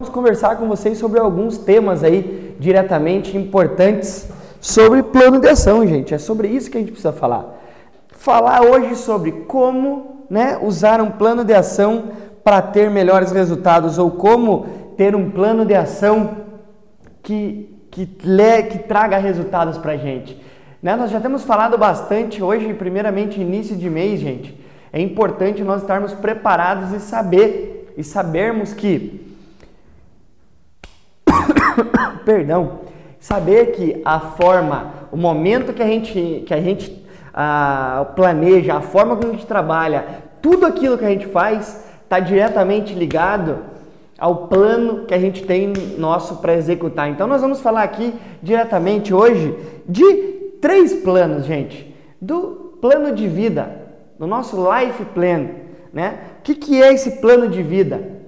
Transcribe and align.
Vamos 0.00 0.14
conversar 0.14 0.54
com 0.58 0.68
vocês 0.68 0.96
sobre 0.96 1.18
alguns 1.18 1.58
temas 1.58 2.04
aí 2.04 2.54
diretamente 2.60 3.36
importantes 3.36 4.30
sobre 4.60 5.02
plano 5.02 5.40
de 5.40 5.48
ação, 5.48 5.84
gente. 5.84 6.14
É 6.14 6.18
sobre 6.18 6.46
isso 6.46 6.70
que 6.70 6.76
a 6.76 6.80
gente 6.80 6.92
precisa 6.92 7.12
falar. 7.12 7.58
Falar 8.12 8.62
hoje 8.62 8.94
sobre 8.94 9.32
como 9.32 10.24
né, 10.30 10.56
usar 10.62 11.00
um 11.00 11.10
plano 11.10 11.44
de 11.44 11.52
ação 11.52 12.12
para 12.44 12.62
ter 12.62 12.88
melhores 12.88 13.32
resultados 13.32 13.98
ou 13.98 14.12
como 14.12 14.94
ter 14.96 15.16
um 15.16 15.32
plano 15.32 15.66
de 15.66 15.74
ação 15.74 16.46
que, 17.20 17.76
que, 17.90 18.08
lê, 18.22 18.62
que 18.62 18.78
traga 18.78 19.18
resultados 19.18 19.78
para 19.78 19.94
a 19.94 19.96
gente. 19.96 20.40
Né, 20.80 20.94
nós 20.94 21.10
já 21.10 21.18
temos 21.18 21.42
falado 21.42 21.76
bastante 21.76 22.40
hoje, 22.40 22.72
primeiramente 22.72 23.40
início 23.40 23.74
de 23.74 23.90
mês, 23.90 24.20
gente. 24.20 24.56
É 24.92 25.00
importante 25.00 25.64
nós 25.64 25.80
estarmos 25.80 26.14
preparados 26.14 26.92
e 26.92 27.00
saber 27.00 27.92
e 27.96 28.04
sabermos 28.04 28.72
que 28.72 29.27
perdão, 32.24 32.80
saber 33.20 33.72
que 33.72 34.00
a 34.04 34.20
forma, 34.20 34.92
o 35.10 35.16
momento 35.16 35.72
que 35.72 35.82
a 35.82 35.86
gente, 35.86 36.44
que 36.46 36.54
a 36.54 36.60
gente 36.60 37.04
ah, 37.32 38.06
planeja, 38.16 38.74
a 38.74 38.80
forma 38.80 39.16
como 39.16 39.28
a 39.28 39.32
gente 39.32 39.46
trabalha, 39.46 40.04
tudo 40.42 40.66
aquilo 40.66 40.98
que 40.98 41.04
a 41.04 41.10
gente 41.10 41.26
faz 41.26 41.84
está 42.02 42.20
diretamente 42.20 42.94
ligado 42.94 43.58
ao 44.18 44.48
plano 44.48 45.04
que 45.06 45.14
a 45.14 45.18
gente 45.18 45.44
tem 45.44 45.72
nosso 45.96 46.36
para 46.36 46.54
executar. 46.54 47.08
Então 47.08 47.26
nós 47.26 47.40
vamos 47.40 47.60
falar 47.60 47.84
aqui 47.84 48.12
diretamente 48.42 49.14
hoje 49.14 49.54
de 49.88 50.04
três 50.60 50.94
planos, 50.94 51.44
gente. 51.44 51.94
Do 52.20 52.76
plano 52.80 53.14
de 53.14 53.28
vida, 53.28 53.70
do 54.18 54.26
nosso 54.26 54.56
life 54.56 55.04
plan, 55.14 55.46
né? 55.92 56.18
O 56.38 56.42
que, 56.42 56.54
que 56.54 56.82
é 56.82 56.92
esse 56.92 57.20
plano 57.20 57.48
de 57.48 57.62
vida? 57.62 58.18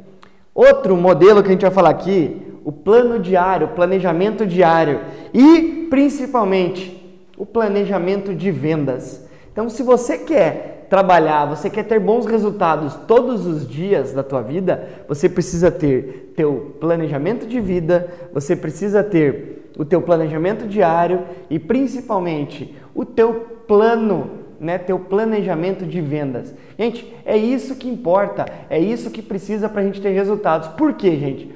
Outro 0.54 0.96
modelo 0.96 1.42
que 1.42 1.48
a 1.48 1.52
gente 1.52 1.62
vai 1.62 1.70
falar 1.70 1.90
aqui 1.90 2.49
o 2.64 2.72
plano 2.72 3.18
diário, 3.18 3.68
o 3.68 3.70
planejamento 3.70 4.46
diário 4.46 5.00
e 5.32 5.86
principalmente 5.88 6.96
o 7.36 7.46
planejamento 7.46 8.34
de 8.34 8.50
vendas. 8.50 9.26
Então, 9.52 9.68
se 9.68 9.82
você 9.82 10.18
quer 10.18 10.86
trabalhar, 10.90 11.46
você 11.46 11.70
quer 11.70 11.84
ter 11.84 12.00
bons 12.00 12.26
resultados 12.26 12.94
todos 13.06 13.46
os 13.46 13.66
dias 13.66 14.12
da 14.12 14.22
tua 14.22 14.42
vida, 14.42 14.88
você 15.08 15.28
precisa 15.28 15.70
ter 15.70 16.32
teu 16.36 16.76
planejamento 16.80 17.46
de 17.46 17.60
vida, 17.60 18.08
você 18.32 18.56
precisa 18.56 19.02
ter 19.02 19.70
o 19.78 19.84
teu 19.84 20.02
planejamento 20.02 20.66
diário 20.66 21.22
e 21.48 21.58
principalmente 21.58 22.74
o 22.94 23.04
teu 23.04 23.34
plano 23.66 24.40
né, 24.60 24.76
teu 24.76 24.98
planejamento 24.98 25.86
de 25.86 26.02
vendas. 26.02 26.54
Gente, 26.78 27.10
é 27.24 27.36
isso 27.36 27.76
que 27.76 27.88
importa, 27.88 28.44
é 28.68 28.78
isso 28.78 29.10
que 29.10 29.22
precisa 29.22 29.70
para 29.70 29.80
a 29.80 29.84
gente 29.84 30.02
ter 30.02 30.10
resultados. 30.10 30.68
Por 30.68 30.92
quê, 30.92 31.16
gente? 31.16 31.50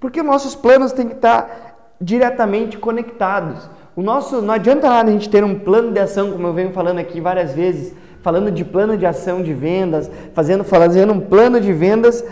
Porque 0.00 0.22
nossos 0.22 0.54
planos 0.54 0.92
têm 0.92 1.08
que 1.08 1.14
estar 1.14 1.96
diretamente 2.00 2.78
conectados. 2.78 3.68
O 3.96 4.02
nosso 4.02 4.40
não 4.40 4.54
adianta 4.54 4.88
nada 4.88 5.10
a 5.10 5.12
gente 5.12 5.28
ter 5.28 5.42
um 5.42 5.58
plano 5.58 5.92
de 5.92 5.98
ação, 5.98 6.30
como 6.30 6.46
eu 6.46 6.52
venho 6.52 6.72
falando 6.72 6.98
aqui 6.98 7.20
várias 7.20 7.52
vezes, 7.52 7.94
falando 8.22 8.50
de 8.50 8.64
plano 8.64 8.96
de 8.96 9.04
ação 9.04 9.42
de 9.42 9.52
vendas, 9.52 10.10
fazendo 10.34 10.62
fazendo 10.62 11.12
um 11.12 11.20
plano 11.20 11.60
de 11.60 11.72
vendas 11.72 12.24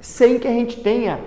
sem 0.00 0.38
que 0.38 0.46
a 0.46 0.52
gente 0.52 0.80
tenha 0.80 1.18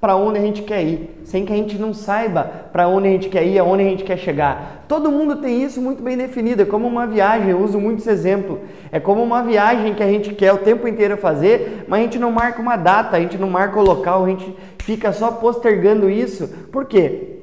para 0.00 0.14
onde 0.14 0.38
a 0.38 0.42
gente 0.42 0.62
quer 0.62 0.82
ir, 0.84 1.20
sem 1.24 1.44
que 1.44 1.52
a 1.52 1.56
gente 1.56 1.76
não 1.76 1.92
saiba 1.92 2.44
para 2.72 2.86
onde 2.86 3.08
a 3.08 3.10
gente 3.10 3.28
quer 3.28 3.44
ir, 3.44 3.58
aonde 3.58 3.82
a 3.82 3.86
gente 3.86 4.04
quer 4.04 4.16
chegar. 4.16 4.84
Todo 4.86 5.10
mundo 5.10 5.36
tem 5.36 5.62
isso 5.62 5.80
muito 5.80 6.02
bem 6.02 6.16
definido, 6.16 6.62
é 6.62 6.64
como 6.64 6.86
uma 6.86 7.04
viagem, 7.04 7.50
eu 7.50 7.60
uso 7.60 7.80
muito 7.80 7.98
esse 7.98 8.10
exemplo. 8.10 8.60
É 8.92 9.00
como 9.00 9.22
uma 9.22 9.42
viagem 9.42 9.94
que 9.94 10.02
a 10.02 10.06
gente 10.06 10.32
quer 10.34 10.52
o 10.52 10.58
tempo 10.58 10.86
inteiro 10.86 11.16
fazer, 11.16 11.84
mas 11.88 12.00
a 12.00 12.02
gente 12.04 12.18
não 12.18 12.30
marca 12.30 12.62
uma 12.62 12.76
data, 12.76 13.16
a 13.16 13.20
gente 13.20 13.36
não 13.36 13.50
marca 13.50 13.78
o 13.78 13.82
local, 13.82 14.24
a 14.24 14.28
gente 14.28 14.56
fica 14.88 15.12
só 15.12 15.30
postergando 15.30 16.08
isso. 16.08 16.48
Por 16.72 16.86
quê? 16.86 17.40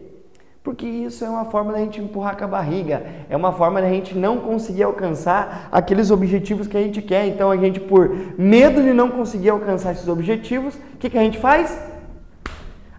Porque 0.64 0.88
isso 0.88 1.24
é 1.24 1.30
uma 1.30 1.46
forma 1.46 1.72
da 1.72 1.78
gente 1.78 2.02
empurrar 2.02 2.36
com 2.36 2.44
a 2.44 2.48
barriga, 2.48 3.04
é 3.30 3.38
uma 3.38 3.52
forma 3.52 3.80
da 3.80 3.88
gente 3.88 4.18
não 4.18 4.40
conseguir 4.40 4.82
alcançar 4.82 5.70
aqueles 5.72 6.10
objetivos 6.10 6.66
que 6.66 6.76
a 6.76 6.82
gente 6.82 7.04
quer. 7.04 7.28
Então 7.28 7.52
a 7.52 7.58
gente, 7.58 7.80
por 7.80 8.10
medo 8.36 8.82
de 8.82 8.94
não 8.94 9.12
conseguir 9.12 9.52
alcançar 9.52 9.92
esses 9.92 10.08
objetivos, 10.08 10.74
o 10.74 10.98
que, 10.98 11.08
que 11.08 11.18
a 11.20 11.22
gente 11.22 11.38
faz? 11.38 11.94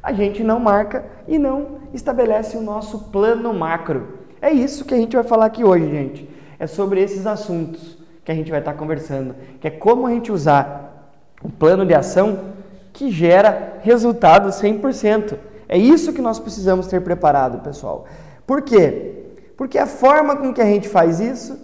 a 0.07 0.13
gente 0.13 0.45
não 0.45 0.61
marca 0.61 1.05
e 1.27 1.37
não 1.37 1.81
estabelece 1.93 2.57
o 2.57 2.63
nosso 2.63 3.11
plano 3.11 3.53
macro. 3.53 4.21
É 4.41 4.53
isso 4.53 4.85
que 4.85 4.95
a 4.95 4.97
gente 4.97 5.17
vai 5.17 5.25
falar 5.25 5.47
aqui 5.47 5.65
hoje, 5.65 5.91
gente. 5.91 6.31
É 6.61 6.67
sobre 6.69 7.03
esses 7.03 7.27
assuntos 7.27 7.99
que 8.25 8.31
a 8.31 8.35
gente 8.37 8.49
vai 8.49 8.61
estar 8.61 8.75
conversando, 8.75 9.35
que 9.61 9.67
é 9.67 9.71
como 9.71 10.07
a 10.07 10.11
gente 10.13 10.31
usar 10.31 11.11
o 11.43 11.51
plano 11.51 11.85
de 11.85 11.93
ação 11.93 12.55
que 12.97 13.11
gera 13.11 13.79
resultado 13.83 14.49
100%. 14.49 15.37
É 15.69 15.77
isso 15.77 16.15
que 16.15 16.23
nós 16.23 16.39
precisamos 16.39 16.87
ter 16.87 17.03
preparado, 17.03 17.63
pessoal. 17.63 18.07
Por 18.47 18.63
quê? 18.63 19.35
Porque 19.55 19.77
a 19.77 19.87
forma 19.87 20.35
com 20.35 20.55
que 20.55 20.63
a 20.63 20.65
gente 20.65 20.89
faz 20.89 21.21
isso, 21.21 21.61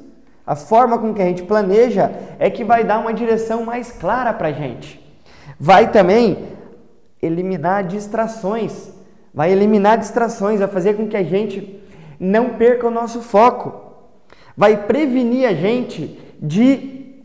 a 0.46 0.54
forma 0.54 0.98
com 0.98 1.14
que 1.14 1.22
a 1.22 1.24
gente 1.24 1.42
planeja, 1.42 2.12
é 2.38 2.50
que 2.50 2.62
vai 2.62 2.84
dar 2.84 2.98
uma 2.98 3.14
direção 3.14 3.64
mais 3.64 3.90
clara 3.90 4.34
para 4.34 4.48
a 4.48 4.52
gente. 4.52 5.00
Vai 5.58 5.90
também 5.90 6.48
eliminar 7.22 7.84
distrações. 7.84 8.92
Vai 9.32 9.52
eliminar 9.52 9.96
distrações, 9.96 10.60
vai 10.60 10.68
fazer 10.68 10.94
com 10.98 11.08
que 11.08 11.16
a 11.16 11.22
gente 11.22 11.82
não 12.20 12.50
perca 12.50 12.86
o 12.86 12.90
nosso 12.90 13.22
foco. 13.22 13.80
Vai 14.54 14.86
prevenir 14.86 15.48
a 15.48 15.54
gente 15.54 16.20
de 16.38 17.24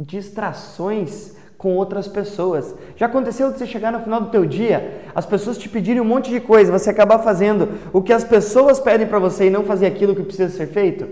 distrações 0.00 1.33
com 1.64 1.76
outras 1.76 2.06
pessoas. 2.06 2.74
Já 2.94 3.06
aconteceu 3.06 3.50
de 3.50 3.56
você 3.56 3.66
chegar 3.66 3.90
no 3.90 4.00
final 4.00 4.20
do 4.20 4.28
teu 4.28 4.44
dia, 4.44 5.00
as 5.14 5.24
pessoas 5.24 5.56
te 5.56 5.66
pedirem 5.66 5.98
um 5.98 6.04
monte 6.04 6.28
de 6.28 6.38
coisa, 6.38 6.70
você 6.70 6.90
acabar 6.90 7.20
fazendo 7.20 7.70
o 7.90 8.02
que 8.02 8.12
as 8.12 8.22
pessoas 8.22 8.78
pedem 8.78 9.06
para 9.06 9.18
você 9.18 9.46
e 9.46 9.50
não 9.50 9.64
fazer 9.64 9.86
aquilo 9.86 10.14
que 10.14 10.22
precisa 10.22 10.54
ser 10.54 10.66
feito? 10.66 11.08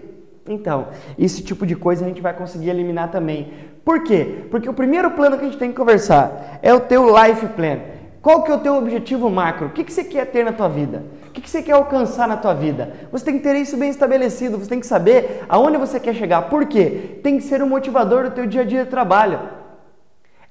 Então, 0.47 0.89
esse 1.19 1.43
tipo 1.43 1.65
de 1.65 1.75
coisa 1.75 2.05
a 2.05 2.09
gente 2.09 2.21
vai 2.21 2.35
conseguir 2.35 2.69
eliminar 2.69 3.11
também. 3.11 3.51
Por 3.83 4.05
quê? 4.05 4.45
Porque 4.51 4.69
o 4.69 4.75
primeiro 4.75 5.13
plano 5.13 5.39
que 5.39 5.45
a 5.47 5.49
gente 5.49 5.57
tem 5.57 5.71
que 5.71 5.77
conversar 5.77 6.59
é 6.61 6.75
o 6.75 6.81
teu 6.81 7.07
life 7.07 7.47
plan. 7.47 7.79
Qual 8.21 8.43
que 8.43 8.51
é 8.51 8.55
o 8.55 8.61
teu 8.61 8.77
objetivo 8.77 9.31
macro? 9.31 9.69
O 9.69 9.71
que, 9.71 9.83
que 9.83 9.93
você 9.93 10.05
quer 10.05 10.27
ter 10.27 10.45
na 10.45 10.53
tua 10.53 10.69
vida? 10.69 11.03
O 11.29 11.31
que, 11.31 11.41
que 11.41 11.49
você 11.49 11.63
quer 11.63 11.73
alcançar 11.73 12.29
na 12.29 12.37
tua 12.37 12.53
vida? 12.53 12.93
Você 13.11 13.25
tem 13.25 13.39
que 13.39 13.43
ter 13.43 13.57
isso 13.57 13.79
bem 13.79 13.89
estabelecido, 13.89 14.59
você 14.59 14.69
tem 14.69 14.81
que 14.81 14.87
saber 14.87 15.47
aonde 15.49 15.79
você 15.79 15.99
quer 15.99 16.15
chegar. 16.15 16.43
Por 16.51 16.67
quê? 16.67 17.21
Tem 17.23 17.39
que 17.39 17.43
ser 17.43 17.63
um 17.63 17.67
motivador 17.67 18.25
do 18.25 18.33
teu 18.33 18.47
dia 18.47 18.61
a 18.61 18.65
dia 18.65 18.85
de 18.85 18.91
trabalho. 18.91 19.62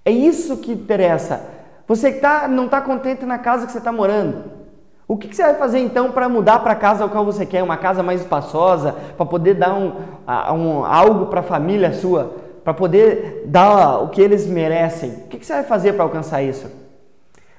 É 0.03 0.12
isso 0.12 0.57
que 0.57 0.72
interessa. 0.72 1.41
Você 1.88 2.12
tá, 2.12 2.47
não 2.47 2.66
está 2.66 2.81
contente 2.81 3.25
na 3.25 3.38
casa 3.38 3.66
que 3.66 3.72
você 3.72 3.78
está 3.78 3.91
morando. 3.91 4.62
O 5.07 5.17
que, 5.17 5.28
que, 5.28 5.35
você 5.35 5.44
vai 5.44 5.56
fazer 5.56 5.79
então 5.79 6.12
para 6.12 6.29
mudar 6.29 6.59
para 6.59 6.72
a 6.72 6.75
casa 6.75 7.03
ao 7.03 7.09
qual 7.09 7.25
você 7.25 7.45
quer? 7.45 7.62
Uma 7.62 7.75
casa 7.75 8.01
mais 8.01 8.22
espaçosa, 8.22 8.95
para 9.17 9.25
poder 9.25 9.56
dar 9.56 9.73
um, 9.73 9.94
um 10.56 10.85
algo 10.85 11.25
para 11.25 11.41
a 11.41 11.44
família 11.44 11.91
sua, 11.91 12.34
para 12.63 12.73
poder 12.73 13.44
dar 13.45 14.00
o 14.03 14.07
que 14.07 14.22
eles 14.22 14.47
merecem. 14.47 15.09
O 15.25 15.28
que, 15.28 15.38
que 15.38 15.45
você 15.45 15.53
vai 15.53 15.63
fazer 15.63 15.94
para 15.94 16.03
alcançar 16.03 16.41
isso? 16.41 16.66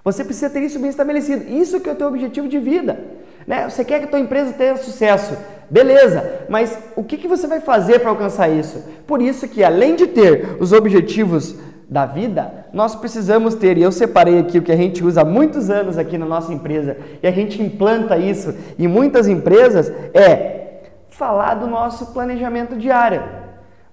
Você 0.03 0.25
precisa 0.25 0.51
ter 0.51 0.61
isso 0.61 0.79
bem 0.79 0.89
estabelecido. 0.89 1.45
Isso 1.47 1.79
que 1.79 1.89
é 1.89 1.93
o 1.93 1.97
teu 1.97 2.09
objetivo 2.09 2.49
de 2.49 2.59
vida. 2.59 2.99
Né? 3.47 3.69
Você 3.69 3.85
quer 3.85 3.99
que 3.99 4.07
a 4.07 4.09
tua 4.09 4.19
empresa 4.19 4.53
tenha 4.53 4.77
sucesso, 4.77 5.37
beleza? 5.69 6.47
Mas 6.49 6.79
o 6.97 7.05
que, 7.05 7.17
que 7.19 7.29
você 7.29 7.47
vai 7.47 7.61
fazer 7.61 7.99
para 7.99 8.11
alcançar 8.11 8.49
isso? 8.49 8.83
Por 9.07 9.21
isso 9.21 9.47
que 9.47 9.63
além 9.63 9.95
de 9.95 10.07
ter 10.07 10.57
os 10.59 10.73
objetivos 10.73 11.55
da 11.93 12.07
vida, 12.07 12.67
nós 12.73 12.97
precisamos 12.97 13.55
ter, 13.55 13.77
e 13.77 13.83
eu 13.83 13.93
separei 13.93 14.39
aqui 14.39 14.59
o 14.59 14.63
que 14.63 14.73
a 14.73 14.77
gente 14.77 15.05
usa 15.05 15.21
há 15.21 15.25
muitos 15.25 15.69
anos 15.69 15.99
aqui 15.99 16.17
na 16.17 16.25
nossa 16.25 16.51
empresa, 16.51 16.97
e 17.23 17.27
a 17.27 17.31
gente 17.31 17.63
implanta 17.63 18.17
isso 18.17 18.55
em 18.79 18.89
muitas 18.89 19.29
empresas, 19.29 19.93
é 20.15 20.81
falar 21.11 21.55
do 21.55 21.67
nosso 21.67 22.07
planejamento 22.15 22.77
diário. 22.77 23.23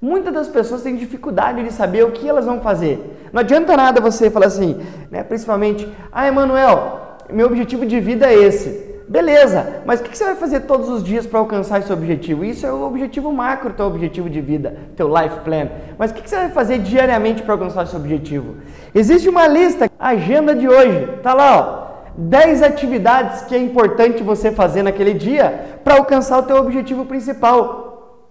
Muitas 0.01 0.33
das 0.33 0.47
pessoas 0.47 0.81
têm 0.81 0.95
dificuldade 0.95 1.61
de 1.61 1.73
saber 1.73 2.05
o 2.05 2.11
que 2.11 2.27
elas 2.27 2.45
vão 2.45 2.61
fazer. 2.61 3.19
Não 3.33 3.41
adianta 3.41 3.75
nada 3.75 3.99
você 3.99 4.31
falar 4.31 4.45
assim, 4.45 4.79
né, 5.11 5.21
principalmente, 5.21 5.85
ah, 6.09 6.25
Emanuel, 6.25 7.17
meu 7.29 7.47
objetivo 7.47 7.85
de 7.85 7.99
vida 7.99 8.31
é 8.31 8.33
esse. 8.33 8.88
Beleza, 9.09 9.81
mas 9.87 9.99
o 9.99 10.03
que 10.03 10.15
você 10.15 10.23
vai 10.23 10.35
fazer 10.35 10.59
todos 10.61 10.87
os 10.87 11.03
dias 11.03 11.25
para 11.25 11.39
alcançar 11.39 11.79
esse 11.79 11.91
objetivo? 11.91 12.45
Isso 12.45 12.63
é 12.63 12.71
o 12.71 12.83
objetivo 12.83 13.33
macro, 13.33 13.73
teu 13.73 13.87
objetivo 13.87 14.29
de 14.29 14.39
vida, 14.39 14.77
teu 14.95 15.07
life 15.07 15.39
plan. 15.39 15.67
Mas 15.97 16.11
o 16.11 16.13
que 16.13 16.29
você 16.29 16.35
vai 16.35 16.49
fazer 16.49 16.77
diariamente 16.77 17.41
para 17.41 17.55
alcançar 17.55 17.85
esse 17.85 17.95
objetivo? 17.95 18.57
Existe 18.93 19.27
uma 19.27 19.47
lista, 19.47 19.89
agenda 19.97 20.53
de 20.53 20.69
hoje, 20.69 21.07
tá 21.23 21.33
lá, 21.33 21.57
ó. 21.57 21.89
10 22.19 22.61
atividades 22.61 23.41
que 23.41 23.55
é 23.55 23.57
importante 23.57 24.21
você 24.21 24.51
fazer 24.51 24.83
naquele 24.83 25.15
dia 25.15 25.79
para 25.83 25.95
alcançar 25.95 26.37
o 26.37 26.43
teu 26.43 26.57
objetivo 26.57 27.03
principal. 27.03 28.29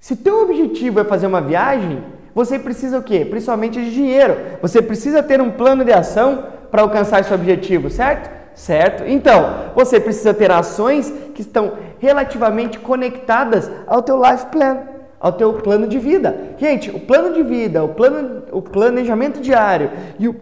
Se 0.00 0.16
teu 0.16 0.40
objetivo 0.42 1.00
é 1.00 1.04
fazer 1.04 1.26
uma 1.26 1.42
viagem, 1.42 2.02
você 2.34 2.58
precisa 2.58 2.98
o 2.98 3.02
quê? 3.02 3.26
Principalmente 3.26 3.78
de 3.78 3.92
dinheiro. 3.92 4.38
Você 4.62 4.80
precisa 4.80 5.22
ter 5.22 5.38
um 5.38 5.50
plano 5.50 5.84
de 5.84 5.92
ação 5.92 6.46
para 6.70 6.80
alcançar 6.80 7.20
esse 7.20 7.34
objetivo, 7.34 7.90
certo? 7.90 8.41
Certo? 8.54 9.04
Então, 9.06 9.72
você 9.74 9.98
precisa 9.98 10.34
ter 10.34 10.50
ações 10.50 11.12
que 11.34 11.42
estão 11.42 11.72
relativamente 11.98 12.78
conectadas 12.78 13.70
ao 13.86 14.02
teu 14.02 14.20
life 14.22 14.46
plan, 14.46 14.80
ao 15.20 15.32
teu 15.32 15.54
plano 15.54 15.86
de 15.86 15.98
vida. 15.98 16.54
Gente, 16.58 16.90
o 16.90 17.00
plano 17.00 17.34
de 17.34 17.42
vida, 17.42 17.82
o 17.84 17.90
plano, 17.90 18.42
o 18.50 18.60
planejamento 18.60 19.40
diário 19.40 19.90
e 20.18 20.28
o 20.28 20.36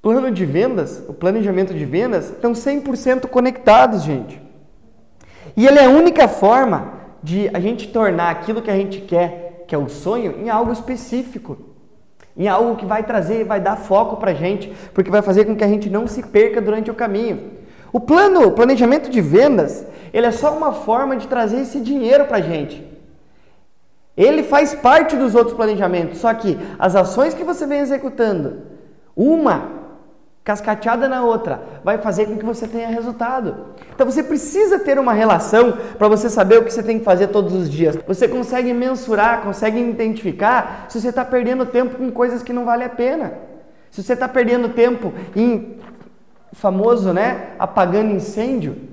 plano 0.00 0.30
de 0.30 0.44
vendas, 0.44 1.02
o 1.08 1.12
planejamento 1.12 1.72
de 1.72 1.84
vendas 1.84 2.30
estão 2.30 2.52
100% 2.52 3.28
conectados, 3.28 4.02
gente. 4.02 4.42
E 5.56 5.66
ele 5.66 5.78
é 5.78 5.84
a 5.84 5.90
única 5.90 6.26
forma 6.26 6.94
de 7.22 7.48
a 7.54 7.60
gente 7.60 7.88
tornar 7.88 8.30
aquilo 8.30 8.62
que 8.62 8.70
a 8.70 8.76
gente 8.76 9.00
quer, 9.02 9.64
que 9.68 9.74
é 9.74 9.78
o 9.78 9.88
sonho, 9.88 10.40
em 10.40 10.50
algo 10.50 10.72
específico. 10.72 11.71
Em 12.36 12.48
algo 12.48 12.76
que 12.76 12.86
vai 12.86 13.02
trazer, 13.02 13.44
vai 13.44 13.60
dar 13.60 13.76
foco 13.76 14.16
pra 14.16 14.32
gente, 14.32 14.72
porque 14.94 15.10
vai 15.10 15.22
fazer 15.22 15.44
com 15.44 15.54
que 15.54 15.64
a 15.64 15.68
gente 15.68 15.90
não 15.90 16.06
se 16.06 16.22
perca 16.22 16.60
durante 16.60 16.90
o 16.90 16.94
caminho. 16.94 17.52
O 17.92 18.00
plano, 18.00 18.46
o 18.46 18.52
planejamento 18.52 19.10
de 19.10 19.20
vendas, 19.20 19.86
ele 20.12 20.26
é 20.26 20.30
só 20.30 20.56
uma 20.56 20.72
forma 20.72 21.16
de 21.16 21.28
trazer 21.28 21.60
esse 21.60 21.80
dinheiro 21.80 22.24
pra 22.24 22.40
gente. 22.40 22.86
Ele 24.16 24.42
faz 24.42 24.74
parte 24.74 25.16
dos 25.16 25.34
outros 25.34 25.56
planejamentos, 25.56 26.18
só 26.18 26.32
que 26.32 26.58
as 26.78 26.94
ações 26.96 27.34
que 27.34 27.44
você 27.44 27.66
vem 27.66 27.80
executando, 27.80 28.62
uma 29.16 29.81
cascateada 30.44 31.08
na 31.08 31.22
outra, 31.22 31.62
vai 31.84 31.98
fazer 31.98 32.26
com 32.26 32.36
que 32.36 32.44
você 32.44 32.66
tenha 32.66 32.88
resultado. 32.88 33.74
Então 33.94 34.04
você 34.04 34.22
precisa 34.22 34.78
ter 34.78 34.98
uma 34.98 35.12
relação 35.12 35.78
para 35.96 36.08
você 36.08 36.28
saber 36.28 36.58
o 36.58 36.64
que 36.64 36.72
você 36.72 36.82
tem 36.82 36.98
que 36.98 37.04
fazer 37.04 37.28
todos 37.28 37.54
os 37.54 37.70
dias. 37.70 37.96
Você 38.06 38.26
consegue 38.26 38.72
mensurar, 38.72 39.42
consegue 39.42 39.78
identificar 39.78 40.86
se 40.88 41.00
você 41.00 41.10
está 41.10 41.24
perdendo 41.24 41.64
tempo 41.64 41.96
com 41.96 42.10
coisas 42.10 42.42
que 42.42 42.52
não 42.52 42.64
vale 42.64 42.82
a 42.82 42.88
pena. 42.88 43.34
Se 43.90 44.02
você 44.02 44.14
está 44.14 44.26
perdendo 44.26 44.70
tempo 44.70 45.12
em 45.36 45.76
famoso, 46.52 47.12
né, 47.12 47.50
apagando 47.58 48.10
incêndio. 48.10 48.91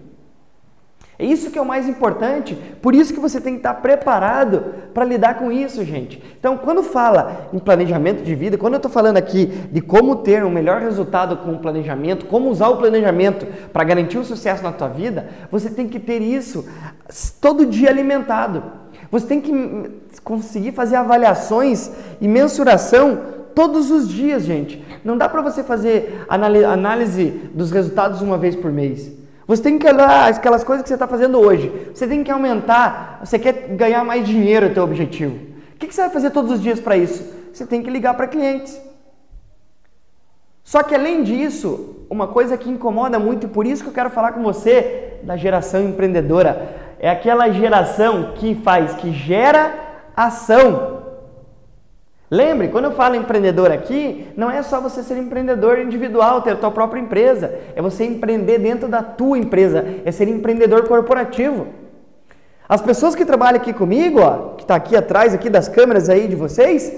É 1.21 1.25
isso 1.25 1.51
que 1.51 1.59
é 1.59 1.61
o 1.61 1.65
mais 1.65 1.85
importante, 1.85 2.57
por 2.81 2.95
isso 2.95 3.13
que 3.13 3.19
você 3.19 3.41
tem 3.41 3.55
que 3.55 3.59
estar 3.59 3.73
preparado 3.73 4.63
para 4.93 5.03
lidar 5.03 5.37
com 5.37 5.51
isso, 5.51 5.83
gente. 5.83 6.23
Então, 6.39 6.55
quando 6.55 6.81
fala 6.81 7.49
em 7.51 7.59
planejamento 7.59 8.23
de 8.23 8.33
vida, 8.33 8.57
quando 8.57 8.75
eu 8.75 8.77
estou 8.77 8.89
falando 8.89 9.17
aqui 9.17 9.47
de 9.69 9.81
como 9.81 10.15
ter 10.15 10.45
um 10.45 10.49
melhor 10.49 10.79
resultado 10.79 11.35
com 11.35 11.51
o 11.51 11.59
planejamento, 11.59 12.25
como 12.25 12.49
usar 12.49 12.69
o 12.69 12.77
planejamento 12.77 13.45
para 13.73 13.83
garantir 13.83 14.17
o 14.17 14.23
sucesso 14.23 14.63
na 14.63 14.71
tua 14.71 14.87
vida, 14.87 15.27
você 15.51 15.69
tem 15.69 15.89
que 15.89 15.99
ter 15.99 16.21
isso 16.21 16.65
todo 17.41 17.65
dia 17.65 17.89
alimentado. 17.89 18.63
Você 19.11 19.27
tem 19.27 19.41
que 19.41 19.91
conseguir 20.23 20.71
fazer 20.71 20.95
avaliações 20.95 21.91
e 22.21 22.29
mensuração 22.29 23.19
todos 23.53 23.91
os 23.91 24.07
dias, 24.07 24.43
gente. 24.43 24.81
Não 25.03 25.17
dá 25.17 25.27
para 25.27 25.41
você 25.41 25.63
fazer 25.63 26.25
análise 26.29 27.25
dos 27.53 27.71
resultados 27.71 28.21
uma 28.21 28.37
vez 28.37 28.55
por 28.55 28.71
mês. 28.71 29.18
Você 29.49 29.63
tem 29.63 29.79
que 29.79 29.87
olhar 29.87 30.29
aquelas 30.29 30.63
coisas 30.63 30.83
que 30.83 30.89
você 30.89 30.93
está 30.93 31.07
fazendo 31.07 31.39
hoje. 31.39 31.89
Você 31.91 32.05
tem 32.05 32.23
que 32.23 32.29
aumentar, 32.29 33.19
você 33.25 33.39
quer 33.39 33.69
ganhar 33.69 34.03
mais 34.03 34.27
dinheiro, 34.27 34.67
é 34.67 34.69
o 34.69 34.73
teu 34.75 34.83
objetivo. 34.83 35.39
O 35.73 35.77
que 35.79 35.91
você 35.91 36.01
vai 36.01 36.11
fazer 36.11 36.29
todos 36.29 36.51
os 36.51 36.61
dias 36.61 36.79
para 36.79 36.95
isso? 36.95 37.27
Você 37.51 37.65
tem 37.65 37.81
que 37.81 37.89
ligar 37.89 38.13
para 38.13 38.27
clientes. 38.27 38.79
Só 40.63 40.83
que 40.83 40.93
além 40.93 41.23
disso, 41.23 42.05
uma 42.11 42.27
coisa 42.27 42.55
que 42.59 42.69
incomoda 42.69 43.17
muito, 43.17 43.47
e 43.47 43.49
por 43.49 43.65
isso 43.65 43.81
que 43.81 43.89
eu 43.89 43.93
quero 43.93 44.11
falar 44.11 44.33
com 44.33 44.43
você 44.43 45.17
da 45.23 45.35
geração 45.35 45.81
empreendedora, 45.81 46.95
é 46.99 47.09
aquela 47.09 47.49
geração 47.49 48.33
que 48.35 48.53
faz, 48.53 48.93
que 48.93 49.11
gera 49.11 49.73
ação. 50.15 50.98
Lembre, 52.31 52.67
quando 52.67 52.85
eu 52.85 52.91
falo 52.91 53.15
empreendedor 53.15 53.71
aqui, 53.71 54.27
não 54.37 54.51
é 54.51 54.61
só 54.61 54.79
você 54.79 55.01
ser 55.01 55.17
empreendedor 55.17 55.79
individual, 55.79 56.41
ter 56.43 56.51
a 56.51 56.55
tua 56.55 56.69
própria 56.69 56.99
empresa, 56.99 57.55
é 57.75 57.81
você 57.81 58.05
empreender 58.05 58.59
dentro 58.59 58.87
da 58.87 59.01
tua 59.01 59.37
empresa, 59.37 59.83
é 60.05 60.11
ser 60.11 60.27
empreendedor 60.27 60.87
corporativo. 60.87 61.67
As 62.67 62.81
pessoas 62.81 63.15
que 63.15 63.25
trabalham 63.25 63.59
aqui 63.59 63.73
comigo, 63.73 64.19
ó, 64.21 64.53
que 64.55 64.61
está 64.61 64.75
aqui 64.75 64.95
atrás 64.95 65.33
aqui 65.33 65.49
das 65.49 65.67
câmeras 65.67 66.07
aí 66.07 66.27
de 66.27 66.35
vocês, 66.35 66.95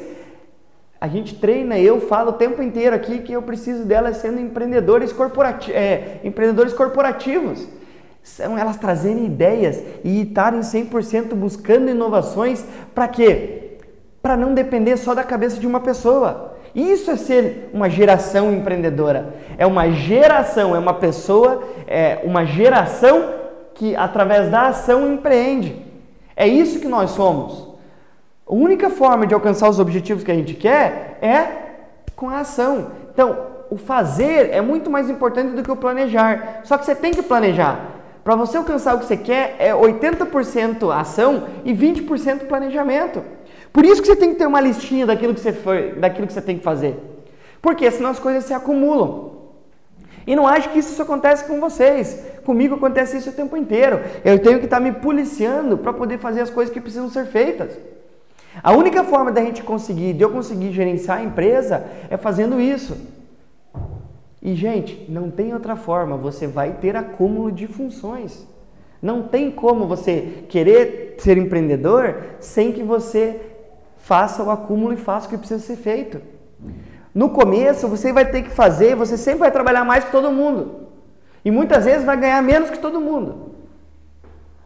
a 1.00 1.08
gente 1.08 1.36
treina, 1.36 1.80
eu 1.80 2.02
falo 2.02 2.32
o 2.32 2.34
tempo 2.34 2.62
inteiro 2.62 2.94
aqui 2.94 3.20
que 3.20 3.32
eu 3.32 3.42
preciso 3.42 3.86
delas 3.86 4.18
sendo 4.18 4.40
empreendedores, 4.40 5.14
corporati 5.14 5.72
é, 5.72 6.20
empreendedores 6.26 6.74
corporativos. 6.74 7.66
São 8.22 8.58
elas 8.58 8.76
trazendo 8.76 9.26
ideias 9.26 9.82
e 10.04 10.24
estarem 10.24 10.60
100% 10.60 11.34
buscando 11.36 11.90
inovações 11.90 12.66
para 12.94 13.08
quê? 13.08 13.61
Para 14.22 14.38
não 14.38 14.54
depender 14.54 14.98
só 14.98 15.16
da 15.16 15.24
cabeça 15.24 15.60
de 15.60 15.66
uma 15.66 15.80
pessoa. 15.80 16.56
Isso 16.74 17.12
é 17.12 17.18
ser 17.18 17.70
uma 17.74 17.90
geração 17.90 18.54
empreendedora. 18.54 19.34
É 19.58 19.66
uma 19.66 19.90
geração, 19.90 20.76
é 20.76 20.80
uma 20.80 20.94
pessoa, 20.94 21.64
é 21.88 22.20
uma 22.24 22.46
geração 22.46 23.34
que 23.74 23.96
através 23.96 24.50
da 24.50 24.68
ação 24.68 25.12
empreende. 25.12 25.86
É 26.36 26.48
isso 26.48 26.80
que 26.80 26.88
nós 26.88 27.12
somos. 27.12 27.68
A 28.48 28.54
única 28.54 28.90
forma 28.90 29.26
de 29.28 29.34
alcançar 29.34 29.70
os 29.70 29.80
objetivos 29.80 30.24
que 30.24 30.32
a 30.32 30.36
gente 30.36 30.54
quer 30.54 31.18
é 31.22 31.48
com 32.16 32.30
a 32.30 32.40
ação. 32.40 32.92
Então, 33.14 33.38
o 33.70 33.78
fazer 33.78 34.50
é 34.52 34.62
muito 34.62 34.90
mais 34.90 35.10
importante 35.10 35.56
do 35.56 35.64
que 35.64 35.72
o 35.72 35.76
planejar. 35.76 36.62
Só 36.64 36.78
que 36.78 36.86
você 36.86 36.94
tem 36.94 37.12
que 37.12 37.24
planejar. 37.24 37.80
Para 38.24 38.36
você 38.36 38.58
alcançar 38.58 38.96
o 38.96 39.00
que 39.00 39.06
você 39.06 39.18
quer, 39.18 39.56
é 39.58 39.74
80% 39.74 40.94
ação 40.94 41.46
e 41.66 41.74
20% 41.74 42.48
planejamento. 42.48 43.24
Por 43.72 43.86
isso 43.86 44.02
que 44.02 44.08
você 44.08 44.16
tem 44.16 44.30
que 44.30 44.36
ter 44.36 44.46
uma 44.46 44.60
listinha 44.60 45.06
daquilo 45.06 45.34
que 45.34 45.40
você, 45.40 45.54
for, 45.54 45.96
daquilo 45.96 46.28
que 46.28 46.34
você 46.34 46.42
tem 46.42 46.58
que 46.58 46.64
fazer. 46.64 46.96
Porque 47.62 47.90
senão 47.90 48.10
as 48.10 48.20
coisas 48.20 48.44
se 48.44 48.54
acumulam. 48.54 49.42
E 50.26 50.36
não 50.36 50.48
acho 50.48 50.70
que 50.70 50.80
isso 50.80 51.02
acontece 51.02 51.46
com 51.46 51.60
vocês. 51.60 52.24
Comigo 52.44 52.76
acontece 52.76 53.18
isso 53.18 53.30
o 53.30 53.34
tempo 53.34 53.56
inteiro. 53.56 54.02
Eu 54.24 54.40
tenho 54.40 54.60
que 54.60 54.66
estar 54.66 54.80
me 54.80 54.92
policiando 54.92 55.78
para 55.78 55.94
poder 55.94 56.18
fazer 56.18 56.42
as 56.42 56.50
coisas 56.50 56.74
que 56.74 56.82
precisam 56.82 57.10
ser 57.10 57.26
feitas. 57.26 57.78
A 58.62 58.74
única 58.74 59.04
forma 59.04 59.32
da 59.32 59.42
gente 59.42 59.64
conseguir, 59.64 60.14
de 60.14 60.24
eu 60.24 60.30
conseguir 60.30 60.72
gerenciar 60.74 61.20
a 61.20 61.24
empresa, 61.24 61.86
é 62.10 62.18
fazendo 62.18 62.60
isso. 62.60 62.98
E, 64.42 64.56
gente, 64.56 65.06
não 65.08 65.30
tem 65.30 65.54
outra 65.54 65.76
forma. 65.76 66.18
Você 66.18 66.48
vai 66.48 66.74
ter 66.74 66.96
acúmulo 66.96 67.52
de 67.52 67.68
funções. 67.68 68.46
Não 69.02 69.24
tem 69.24 69.50
como 69.50 69.88
você 69.88 70.46
querer 70.50 71.16
ser 71.18 71.38
empreendedor 71.38 72.16
sem 72.40 72.72
que 72.72 72.84
você 72.84 73.51
faça 74.02 74.44
o 74.44 74.52
acúmulo 74.52 74.94
e 74.94 74.98
faça 74.98 75.28
o 75.28 75.30
que 75.30 75.38
precisa 75.38 75.64
ser 75.64 75.78
feito. 75.78 76.22
No 77.14 77.30
começo, 77.30 77.88
você 77.88 78.12
vai 78.12 78.26
ter 78.26 78.44
que 78.44 78.50
fazer, 78.50 78.96
você 78.96 79.18
sempre 79.18 79.40
vai 79.40 79.52
trabalhar 79.52 79.84
mais 79.84 80.04
que 80.04 80.12
todo 80.12 80.32
mundo. 80.32 80.88
E 81.44 81.52
muitas 81.52 81.86
vezes 81.86 82.06
vai 82.06 82.18
ganhar 82.18 82.42
menos 82.42 82.70
que 82.70 82.80
todo 82.80 83.02
mundo. 83.02 83.52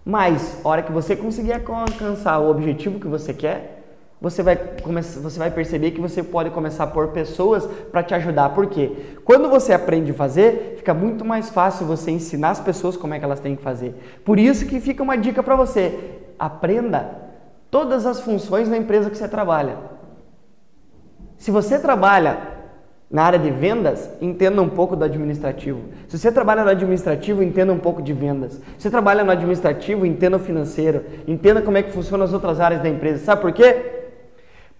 Mas, 0.04 0.62
a 0.64 0.70
hora 0.70 0.84
que 0.84 0.92
você 0.92 1.16
conseguir 1.16 1.54
alcançar 1.54 2.40
o 2.40 2.50
objetivo 2.50 3.00
que 3.00 3.08
você 3.08 3.34
quer, 3.34 3.84
você 4.22 4.42
vai, 4.42 4.56
começar, 4.56 5.20
você 5.20 5.38
vai 5.38 5.52
perceber 5.52 5.92
que 5.92 6.00
você 6.00 6.24
pode 6.24 6.50
começar 6.52 6.86
a 6.86 6.88
pôr 6.88 7.10
pessoas 7.10 7.66
para 7.92 8.04
te 8.04 8.14
ajudar. 8.14 8.50
Por 8.50 8.68
quê? 8.68 9.18
Quando 9.26 9.50
você 9.50 9.74
aprende 9.74 10.12
a 10.12 10.16
fazer, 10.16 10.76
fica 10.78 10.94
muito 10.94 11.26
mais 11.26 11.50
fácil 11.50 11.86
você 11.86 12.12
ensinar 12.12 12.52
as 12.52 12.60
pessoas 12.60 12.96
como 12.96 13.14
é 13.14 13.20
que 13.20 13.26
elas 13.26 13.40
têm 13.40 13.56
que 13.56 13.64
fazer. 13.64 13.96
Por 14.24 14.40
isso 14.40 14.66
que 14.66 14.80
fica 14.80 15.04
uma 15.04 15.18
dica 15.18 15.44
para 15.44 15.56
você. 15.56 16.20
Aprenda 16.38 17.25
todas 17.76 18.06
as 18.06 18.22
funções 18.22 18.70
na 18.70 18.78
empresa 18.78 19.10
que 19.10 19.18
você 19.18 19.28
trabalha. 19.28 19.76
Se 21.36 21.52
você 21.52 21.78
trabalha 21.78 22.38
na 23.12 23.22
área 23.22 23.38
de 23.38 23.52
vendas, 23.52 24.10
entenda 24.22 24.62
um 24.62 24.70
pouco 24.70 24.96
do 24.96 25.04
administrativo. 25.04 25.82
Se 26.08 26.18
você 26.18 26.32
trabalha 26.32 26.64
no 26.64 26.70
administrativo, 26.70 27.44
entenda 27.44 27.74
um 27.74 27.78
pouco 27.78 28.02
de 28.02 28.14
vendas. 28.14 28.54
Se 28.54 28.84
você 28.84 28.90
trabalha 28.90 29.26
no 29.26 29.32
administrativo, 29.32 30.06
entenda 30.06 30.38
o 30.38 30.40
financeiro. 30.40 31.04
Entenda 31.28 31.62
como 31.62 31.78
é 31.78 31.84
que 31.84 31.92
funcionam 31.92 32.24
as 32.24 32.32
outras 32.32 32.62
áreas 32.62 32.82
da 32.82 32.88
empresa. 32.88 33.26
Sabe 33.26 33.42
por 33.42 33.52
quê? 33.52 34.06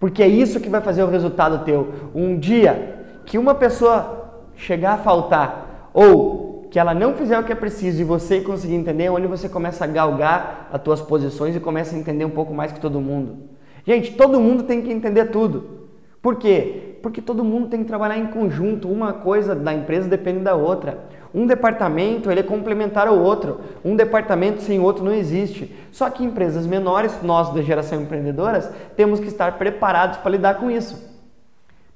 Porque 0.00 0.22
é 0.22 0.28
isso 0.28 0.58
que 0.58 0.70
vai 0.70 0.80
fazer 0.80 1.02
o 1.02 1.10
resultado 1.10 1.66
teu. 1.66 1.92
Um 2.14 2.38
dia 2.38 3.04
que 3.26 3.36
uma 3.36 3.54
pessoa 3.54 4.32
chegar 4.56 4.94
a 4.94 4.98
faltar 4.98 5.90
ou 5.92 6.45
que 6.76 6.80
ela 6.80 6.92
não 6.92 7.14
fizer 7.14 7.38
o 7.38 7.42
que 7.42 7.50
é 7.50 7.54
preciso 7.54 8.02
e 8.02 8.04
você 8.04 8.42
conseguir 8.42 8.74
entender, 8.74 9.04
é 9.04 9.10
onde 9.10 9.26
você 9.26 9.48
começa 9.48 9.82
a 9.82 9.86
galgar 9.86 10.68
as 10.70 10.78
tuas 10.82 11.00
posições 11.00 11.56
e 11.56 11.58
começa 11.58 11.96
a 11.96 11.98
entender 11.98 12.26
um 12.26 12.30
pouco 12.30 12.52
mais 12.52 12.70
que 12.70 12.78
todo 12.78 13.00
mundo. 13.00 13.48
Gente, 13.86 14.12
todo 14.12 14.38
mundo 14.38 14.62
tem 14.62 14.82
que 14.82 14.92
entender 14.92 15.30
tudo. 15.30 15.88
Por 16.20 16.36
quê? 16.36 16.98
Porque 17.02 17.22
todo 17.22 17.42
mundo 17.42 17.68
tem 17.68 17.80
que 17.80 17.86
trabalhar 17.86 18.18
em 18.18 18.26
conjunto. 18.26 18.90
Uma 18.90 19.14
coisa 19.14 19.54
da 19.54 19.72
empresa 19.72 20.06
depende 20.06 20.40
da 20.40 20.54
outra. 20.54 20.98
Um 21.34 21.46
departamento 21.46 22.30
ele 22.30 22.40
é 22.40 22.42
complementar 22.42 23.08
ao 23.08 23.18
outro. 23.18 23.58
Um 23.82 23.96
departamento 23.96 24.60
sem 24.60 24.78
outro 24.78 25.02
não 25.02 25.14
existe. 25.14 25.74
Só 25.90 26.10
que 26.10 26.22
empresas 26.22 26.66
menores, 26.66 27.22
nós 27.22 27.54
da 27.54 27.62
geração 27.62 28.02
empreendedoras, 28.02 28.70
temos 28.94 29.18
que 29.18 29.28
estar 29.28 29.56
preparados 29.56 30.18
para 30.18 30.32
lidar 30.32 30.56
com 30.56 30.70
isso. 30.70 31.10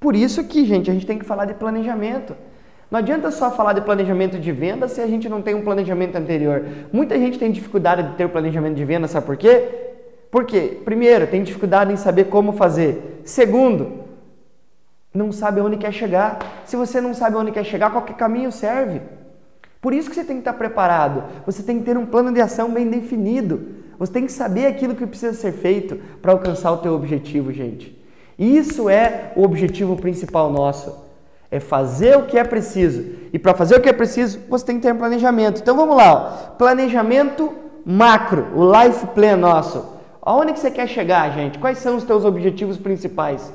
Por 0.01 0.17
isso 0.17 0.43
que, 0.45 0.65
gente, 0.65 0.91
a 0.91 0.95
gente 0.95 1.05
tem 1.05 1.19
que 1.19 1.27
falar 1.27 1.45
de 1.45 1.53
planejamento. 1.53 2.35
Não 2.91 2.99
adianta 2.99 3.31
só 3.31 3.51
falar 3.53 3.73
de 3.73 3.83
planejamento 3.83 4.39
de 4.39 4.51
venda 4.51 4.89
se 4.89 5.01
a 5.01 5.07
gente 5.07 5.29
não 5.29 5.41
tem 5.41 5.55
um 5.55 5.63
planejamento 5.63 6.17
anterior. 6.17 6.65
Muita 6.93 7.17
gente 7.17 7.39
tem 7.39 7.53
dificuldade 7.53 8.03
de 8.03 8.17
ter 8.17 8.25
o 8.25 8.29
planejamento 8.29 8.75
de 8.75 8.85
venda, 8.85 9.07
sabe 9.07 9.27
por 9.27 9.37
quê? 9.37 9.69
Porque, 10.31 10.81
primeiro, 10.85 11.27
tem 11.27 11.43
dificuldade 11.43 11.93
em 11.93 11.97
saber 11.97 12.25
como 12.25 12.53
fazer. 12.53 13.23
Segundo, 13.25 14.01
não 15.15 15.31
sabe 15.31 15.61
onde 15.61 15.77
quer 15.77 15.93
chegar. 15.93 16.63
Se 16.65 16.77
você 16.77 17.01
não 17.01 17.15
sabe 17.15 17.37
onde 17.37 17.53
quer 17.53 17.65
chegar, 17.65 17.91
qualquer 17.91 18.17
caminho 18.17 18.51
serve. 18.51 19.01
Por 19.81 19.95
isso 19.95 20.09
que 20.09 20.15
você 20.15 20.25
tem 20.25 20.37
que 20.37 20.41
estar 20.41 20.53
preparado. 20.55 21.25
Você 21.47 21.63
tem 21.63 21.79
que 21.79 21.85
ter 21.85 21.97
um 21.97 22.07
plano 22.07 22.33
de 22.33 22.41
ação 22.41 22.73
bem 22.73 22.89
definido. 22.89 23.69
Você 23.99 24.13
tem 24.13 24.27
que 24.27 24.33
saber 24.33 24.67
aquilo 24.67 24.95
que 24.95 25.07
precisa 25.07 25.33
ser 25.33 25.53
feito 25.53 25.97
para 26.21 26.33
alcançar 26.33 26.73
o 26.73 26.79
teu 26.79 26.95
objetivo, 26.95 27.53
gente. 27.53 27.97
Isso 28.39 28.89
é 28.89 29.33
o 29.37 29.43
objetivo 29.43 29.97
principal 29.97 30.51
nosso. 30.51 31.10
É 31.51 31.59
fazer 31.59 32.17
o 32.17 32.27
que 32.27 32.39
é 32.39 32.45
preciso. 32.45 33.05
E 33.33 33.39
para 33.39 33.55
fazer 33.55 33.77
o 33.77 33.81
que 33.81 33.89
é 33.89 33.93
preciso, 33.93 34.41
você 34.49 34.65
tem 34.65 34.77
que 34.77 34.83
ter 34.83 34.93
um 34.93 34.99
planejamento. 34.99 35.61
Então 35.61 35.77
vamos 35.77 35.97
lá, 35.97 36.13
ó. 36.13 36.57
planejamento 36.57 37.53
macro, 37.85 38.49
o 38.55 38.73
life 38.73 39.07
plan 39.09 39.37
nosso. 39.37 39.99
Aonde 40.23 40.53
que 40.53 40.61
você 40.61 40.71
quer 40.71 40.87
chegar, 40.87 41.31
gente? 41.33 41.59
Quais 41.59 41.79
são 41.79 41.97
os 41.97 42.05
teus 42.05 42.25
objetivos 42.25 42.79
principais? 42.79 43.53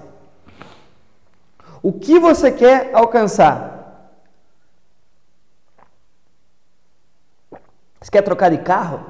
O 1.82 1.94
que 1.94 2.20
você 2.20 2.52
quer 2.52 2.90
alcançar? 2.94 3.75
Você 8.02 8.12
quer 8.12 8.24
trocar 8.24 8.50
de 8.50 8.58
carro? 8.58 9.06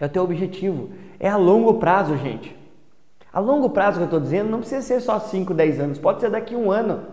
É 0.00 0.06
o 0.06 0.08
teu 0.08 0.24
objetivo. 0.24 0.90
É 1.20 1.28
a 1.28 1.36
longo 1.36 1.74
prazo, 1.74 2.16
gente. 2.16 2.56
A 3.32 3.38
longo 3.38 3.70
prazo 3.70 3.98
que 3.98 4.02
eu 4.02 4.06
estou 4.06 4.20
dizendo 4.20 4.50
não 4.50 4.58
precisa 4.58 4.82
ser 4.82 5.00
só 5.00 5.18
5, 5.18 5.54
10 5.54 5.80
anos, 5.80 5.98
pode 5.98 6.20
ser 6.20 6.28
daqui 6.28 6.54
a 6.54 6.58
um 6.58 6.70
ano. 6.70 7.06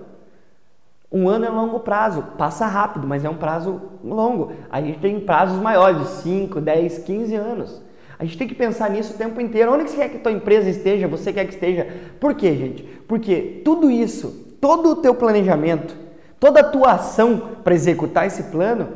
Um 1.12 1.28
ano 1.28 1.46
é 1.46 1.50
longo 1.50 1.80
prazo, 1.80 2.22
passa 2.38 2.68
rápido, 2.68 3.08
mas 3.08 3.26
é 3.26 3.30
um 3.30 3.36
prazo 3.36 3.82
longo. 4.04 4.52
A 4.70 4.80
gente 4.80 5.00
tem 5.00 5.20
prazos 5.20 5.60
maiores, 5.60 6.02
de 6.02 6.08
5, 6.22 6.62
10, 6.62 7.00
15 7.00 7.36
anos. 7.36 7.82
A 8.20 8.26
gente 8.26 8.38
tem 8.38 8.48
que 8.48 8.54
pensar 8.54 8.90
nisso 8.92 9.14
o 9.14 9.18
tempo 9.18 9.42
inteiro. 9.42 9.74
Onde 9.74 9.90
você 9.90 9.98
quer 9.98 10.10
que 10.10 10.18
a 10.18 10.20
tua 10.20 10.32
empresa 10.32 10.70
esteja, 10.70 11.08
você 11.08 11.34
quer 11.34 11.46
que 11.46 11.54
esteja. 11.54 11.88
Por 12.20 12.36
quê, 12.36 12.56
gente? 12.56 12.84
Porque 13.08 13.62
tudo 13.66 13.90
isso, 13.90 14.56
todo 14.62 14.90
o 14.90 14.96
teu 14.98 15.16
planejamento, 15.16 15.96
toda 16.40 16.60
a 16.60 16.64
tua 16.64 16.92
ação 16.92 17.42
para 17.64 17.74
executar 17.74 18.28
esse 18.28 18.44
plano, 18.44 18.90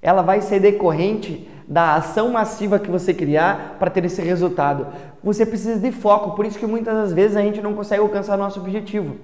ela 0.00 0.22
vai 0.22 0.40
ser 0.40 0.58
decorrente 0.58 1.48
da 1.68 1.94
ação 1.94 2.30
massiva 2.30 2.78
que 2.80 2.90
você 2.90 3.14
criar 3.14 3.76
para 3.78 3.90
ter 3.90 4.04
esse 4.04 4.20
resultado. 4.20 4.88
Você 5.22 5.46
precisa 5.46 5.78
de 5.78 5.92
foco, 5.92 6.34
por 6.34 6.44
isso 6.44 6.58
que 6.58 6.66
muitas 6.66 6.94
das 6.94 7.12
vezes 7.12 7.36
a 7.36 7.42
gente 7.42 7.62
não 7.62 7.74
consegue 7.74 8.02
alcançar 8.02 8.36
nosso 8.36 8.58
objetivo. 8.58 9.16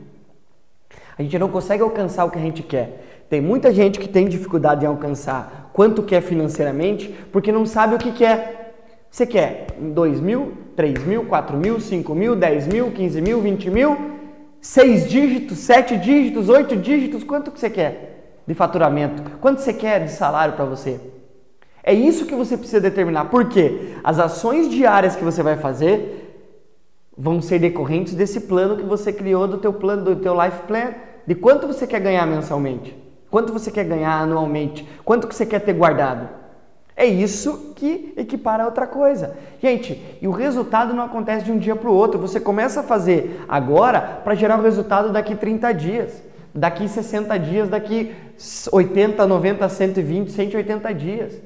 A 1.19 1.23
gente 1.23 1.39
não 1.39 1.49
consegue 1.49 1.83
alcançar 1.83 2.25
o 2.25 2.31
que 2.31 2.39
a 2.39 2.43
gente 2.43 2.63
quer. 2.63 3.25
Tem 3.29 3.41
muita 3.41 3.73
gente 3.73 3.99
que 3.99 4.09
tem 4.09 4.29
dificuldade 4.29 4.85
em 4.85 4.89
alcançar 4.89 5.71
quanto 5.73 6.03
quer 6.03 6.21
financeiramente 6.23 7.13
porque 7.33 7.51
não 7.51 7.67
sabe 7.67 7.95
o 7.95 7.99
que 7.99 8.13
quer. 8.13 8.75
Você 9.11 9.27
quer 9.27 9.67
2 9.79 10.21
mil, 10.21 10.53
3 10.77 11.05
mil, 11.05 11.25
4 11.25 11.57
mil, 11.57 11.81
5 11.81 12.15
mil, 12.15 12.37
10 12.37 12.69
mil, 12.69 12.91
15 12.93 13.21
mil, 13.21 13.41
20 13.41 13.71
mil, 13.71 13.97
6 14.61 15.09
dígitos, 15.09 15.59
7 15.59 15.97
dígitos, 15.97 16.49
8 16.49 16.77
dígitos, 16.77 17.25
quanto 17.25 17.51
que 17.51 17.59
você 17.59 17.71
quer 17.71 18.43
de 18.47 18.55
faturamento? 18.55 19.23
Quanto 19.41 19.61
você 19.61 19.73
quer 19.73 20.05
de 20.05 20.13
salário 20.13 20.55
para 20.55 20.65
você? 20.65 21.01
É 21.83 21.93
isso 21.93 22.27
que 22.27 22.35
você 22.35 22.57
precisa 22.57 22.81
determinar. 22.81 23.27
Por 23.27 23.49
quê? 23.49 23.95
As 24.05 24.19
ações 24.19 24.69
diárias 24.69 25.17
que 25.17 25.25
você 25.25 25.43
vai 25.43 25.57
fazer 25.57 26.27
vão 27.17 27.43
ser 27.43 27.59
decorrentes 27.59 28.15
desse 28.15 28.43
plano 28.43 28.77
que 28.77 28.85
você 28.85 29.13
criou 29.13 29.49
do 29.49 29.59
teu 29.59 29.73
plano, 29.73 30.05
do 30.05 30.17
teu 30.17 30.35
life 30.41 30.63
plan, 30.69 30.93
de 31.29 31.35
quanto 31.35 31.67
você 31.67 31.87
quer 31.87 32.01
ganhar 32.01 32.27
mensalmente, 32.27 32.97
quanto 33.31 33.53
você 33.53 33.71
quer 33.71 33.85
ganhar 33.85 34.19
anualmente, 34.23 34.89
quanto 35.05 35.29
que 35.29 35.35
você 35.35 35.45
quer 35.45 35.61
ter 35.61 35.75
guardado. 35.75 36.27
É 36.97 37.05
isso 37.05 37.75
que 37.77 38.15
equipara 38.17 38.63
a 38.63 38.67
outra 38.67 38.87
coisa. 38.87 39.37
Gente, 39.63 40.03
e 40.23 40.27
o 40.27 40.31
resultado 40.31 40.95
não 40.95 41.05
acontece 41.05 41.45
de 41.45 41.53
um 41.53 41.59
dia 41.59 41.77
para 41.77 41.91
o 41.91 41.93
outro. 41.93 42.19
Você 42.19 42.41
começa 42.41 42.81
a 42.81 42.83
fazer 42.83 43.45
agora 43.47 44.01
para 44.25 44.35
gerar 44.35 44.59
o 44.59 44.63
resultado 44.63 45.13
daqui 45.13 45.35
30 45.37 45.71
dias, 45.75 46.23
daqui 46.55 46.89
60 46.89 47.39
dias, 47.39 47.69
daqui 47.69 48.15
80, 48.73 49.27
90, 49.27 49.69
120, 49.69 50.33
180 50.33 50.95
dias. 50.95 51.43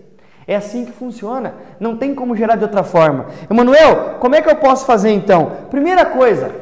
É 0.46 0.54
assim 0.54 0.84
que 0.84 0.92
funciona. 0.92 1.54
Não 1.80 1.96
tem 1.96 2.14
como 2.14 2.36
gerar 2.36 2.54
de 2.54 2.62
outra 2.62 2.84
forma. 2.84 3.26
Emanuel, 3.50 4.18
como 4.20 4.36
é 4.36 4.42
que 4.42 4.48
eu 4.48 4.56
posso 4.56 4.86
fazer 4.86 5.10
então? 5.10 5.50
Primeira 5.70 6.06
coisa, 6.06 6.54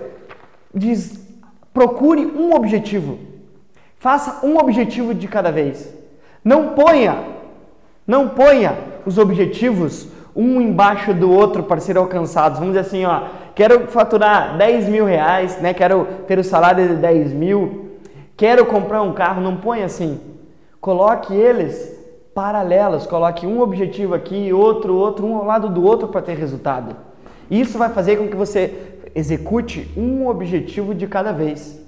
diz, 0.74 1.19
procure 1.72 2.26
um 2.26 2.54
objetivo. 2.54 3.18
Faça 3.98 4.46
um 4.46 4.56
objetivo 4.56 5.14
de 5.14 5.28
cada 5.28 5.50
vez. 5.50 5.94
Não 6.42 6.70
ponha, 6.70 7.18
não 8.06 8.28
ponha 8.28 8.76
os 9.04 9.18
objetivos 9.18 10.08
um 10.34 10.60
embaixo 10.60 11.12
do 11.12 11.30
outro 11.30 11.62
para 11.62 11.80
serem 11.80 12.00
alcançados. 12.00 12.58
Vamos 12.58 12.74
dizer 12.74 12.86
assim, 12.86 13.04
ó, 13.04 13.24
quero 13.54 13.88
faturar 13.88 14.56
10 14.56 14.88
mil 14.88 15.04
reais, 15.04 15.60
né? 15.60 15.74
Quero 15.74 16.06
ter 16.26 16.38
o 16.38 16.44
salário 16.44 16.88
de 16.88 16.94
10 16.94 17.32
mil, 17.32 17.98
quero 18.36 18.64
comprar 18.66 19.02
um 19.02 19.12
carro. 19.12 19.40
Não 19.40 19.56
ponha 19.56 19.84
assim. 19.84 20.20
Coloque 20.80 21.34
eles 21.34 21.98
paralelas, 22.34 23.06
coloque 23.06 23.46
um 23.46 23.60
objetivo 23.60 24.14
aqui, 24.14 24.52
outro, 24.52 24.94
outro, 24.94 25.26
um 25.26 25.36
ao 25.36 25.44
lado 25.44 25.68
do 25.68 25.84
outro 25.84 26.08
para 26.08 26.22
ter 26.22 26.36
resultado. 26.36 26.96
Isso 27.50 27.76
vai 27.76 27.90
fazer 27.90 28.16
com 28.16 28.28
que 28.28 28.36
você 28.36 28.89
execute 29.14 29.90
um 29.96 30.28
objetivo 30.28 30.94
de 30.94 31.06
cada 31.06 31.32
vez. 31.32 31.78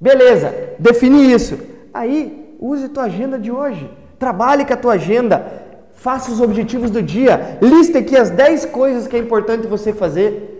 Beleza, 0.00 0.52
defini 0.78 1.32
isso. 1.32 1.58
Aí, 1.92 2.54
use 2.60 2.88
tua 2.88 3.04
agenda 3.04 3.38
de 3.38 3.50
hoje. 3.50 3.90
Trabalhe 4.18 4.64
com 4.64 4.72
a 4.72 4.76
tua 4.76 4.94
agenda. 4.94 5.64
Faça 5.94 6.30
os 6.30 6.40
objetivos 6.40 6.90
do 6.90 7.02
dia. 7.02 7.58
Liste 7.62 7.96
aqui 7.96 8.16
as 8.16 8.30
10 8.30 8.66
coisas 8.66 9.06
que 9.06 9.16
é 9.16 9.18
importante 9.18 9.66
você 9.66 9.92
fazer 9.92 10.52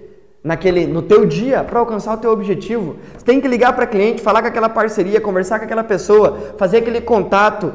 naquele 0.42 0.86
no 0.86 1.02
teu 1.02 1.26
dia 1.26 1.64
para 1.64 1.80
alcançar 1.80 2.14
o 2.14 2.16
teu 2.18 2.30
objetivo. 2.30 2.96
Você 3.16 3.24
tem 3.24 3.40
que 3.40 3.48
ligar 3.48 3.74
para 3.74 3.86
cliente, 3.86 4.22
falar 4.22 4.40
com 4.42 4.48
aquela 4.48 4.68
parceria, 4.68 5.20
conversar 5.20 5.58
com 5.58 5.64
aquela 5.64 5.84
pessoa, 5.84 6.54
fazer 6.56 6.78
aquele 6.78 7.00
contato, 7.00 7.74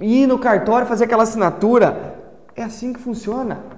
ir 0.00 0.26
no 0.26 0.38
cartório 0.38 0.86
fazer 0.86 1.04
aquela 1.04 1.22
assinatura. 1.22 2.16
É 2.56 2.62
assim 2.62 2.92
que 2.92 2.98
funciona. 2.98 3.77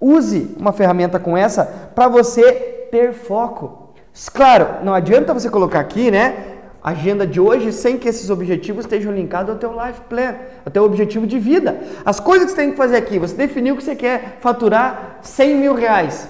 Use 0.00 0.56
uma 0.58 0.72
ferramenta 0.72 1.18
com 1.18 1.36
essa 1.36 1.64
para 1.94 2.08
você 2.08 2.88
ter 2.90 3.12
foco. 3.12 3.94
Claro, 4.32 4.84
não 4.84 4.94
adianta 4.94 5.34
você 5.34 5.50
colocar 5.50 5.80
aqui, 5.80 6.10
né? 6.10 6.46
Agenda 6.82 7.26
de 7.26 7.38
hoje 7.38 7.72
sem 7.72 7.98
que 7.98 8.08
esses 8.08 8.30
objetivos 8.30 8.86
estejam 8.86 9.12
linkados 9.12 9.50
ao 9.50 9.58
teu 9.58 9.72
life 9.72 10.00
plan, 10.08 10.34
ao 10.64 10.72
teu 10.72 10.82
objetivo 10.82 11.26
de 11.26 11.38
vida. 11.38 11.78
As 12.04 12.18
coisas 12.18 12.46
que 12.46 12.52
você 12.52 12.62
tem 12.62 12.70
que 12.70 12.76
fazer 12.76 12.96
aqui, 12.96 13.18
você 13.18 13.34
definiu 13.34 13.76
que 13.76 13.84
você 13.84 13.94
quer 13.94 14.38
faturar 14.40 15.18
100 15.20 15.56
mil 15.56 15.74
reais. 15.74 16.26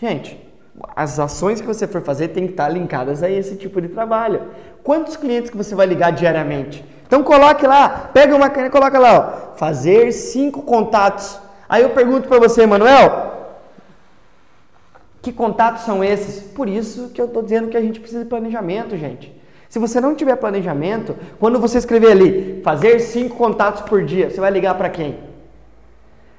Gente, 0.00 0.48
as 0.96 1.18
ações 1.20 1.60
que 1.60 1.66
você 1.66 1.86
for 1.86 2.02
fazer 2.02 2.28
têm 2.28 2.46
que 2.46 2.52
estar 2.52 2.68
linkadas 2.68 3.22
a 3.22 3.30
esse 3.30 3.54
tipo 3.54 3.80
de 3.80 3.88
trabalho. 3.88 4.42
Quantos 4.82 5.16
clientes 5.16 5.50
que 5.50 5.56
você 5.56 5.74
vai 5.74 5.86
ligar 5.86 6.10
diariamente? 6.10 6.84
Então 7.06 7.22
coloque 7.22 7.66
lá, 7.66 8.10
pega 8.12 8.34
uma 8.34 8.50
caneta 8.50 8.68
e 8.68 8.78
coloca 8.78 8.98
lá, 8.98 9.52
ó, 9.52 9.56
fazer 9.56 10.12
cinco 10.12 10.62
contatos. 10.62 11.38
Aí 11.68 11.82
eu 11.82 11.90
pergunto 11.90 12.28
para 12.28 12.38
você, 12.38 12.66
Manuel, 12.66 13.58
que 15.20 15.32
contatos 15.32 15.82
são 15.82 16.02
esses? 16.02 16.42
Por 16.42 16.68
isso 16.68 17.10
que 17.10 17.20
eu 17.20 17.26
estou 17.26 17.42
dizendo 17.42 17.68
que 17.68 17.76
a 17.76 17.82
gente 17.82 18.00
precisa 18.00 18.22
de 18.22 18.28
planejamento, 18.28 18.96
gente. 18.96 19.36
Se 19.68 19.78
você 19.78 20.00
não 20.00 20.14
tiver 20.14 20.34
planejamento, 20.36 21.14
quando 21.38 21.60
você 21.60 21.76
escrever 21.76 22.12
ali, 22.12 22.62
fazer 22.64 23.00
cinco 23.00 23.36
contatos 23.36 23.82
por 23.82 24.02
dia, 24.02 24.30
você 24.30 24.40
vai 24.40 24.50
ligar 24.50 24.74
para 24.74 24.88
quem? 24.88 25.18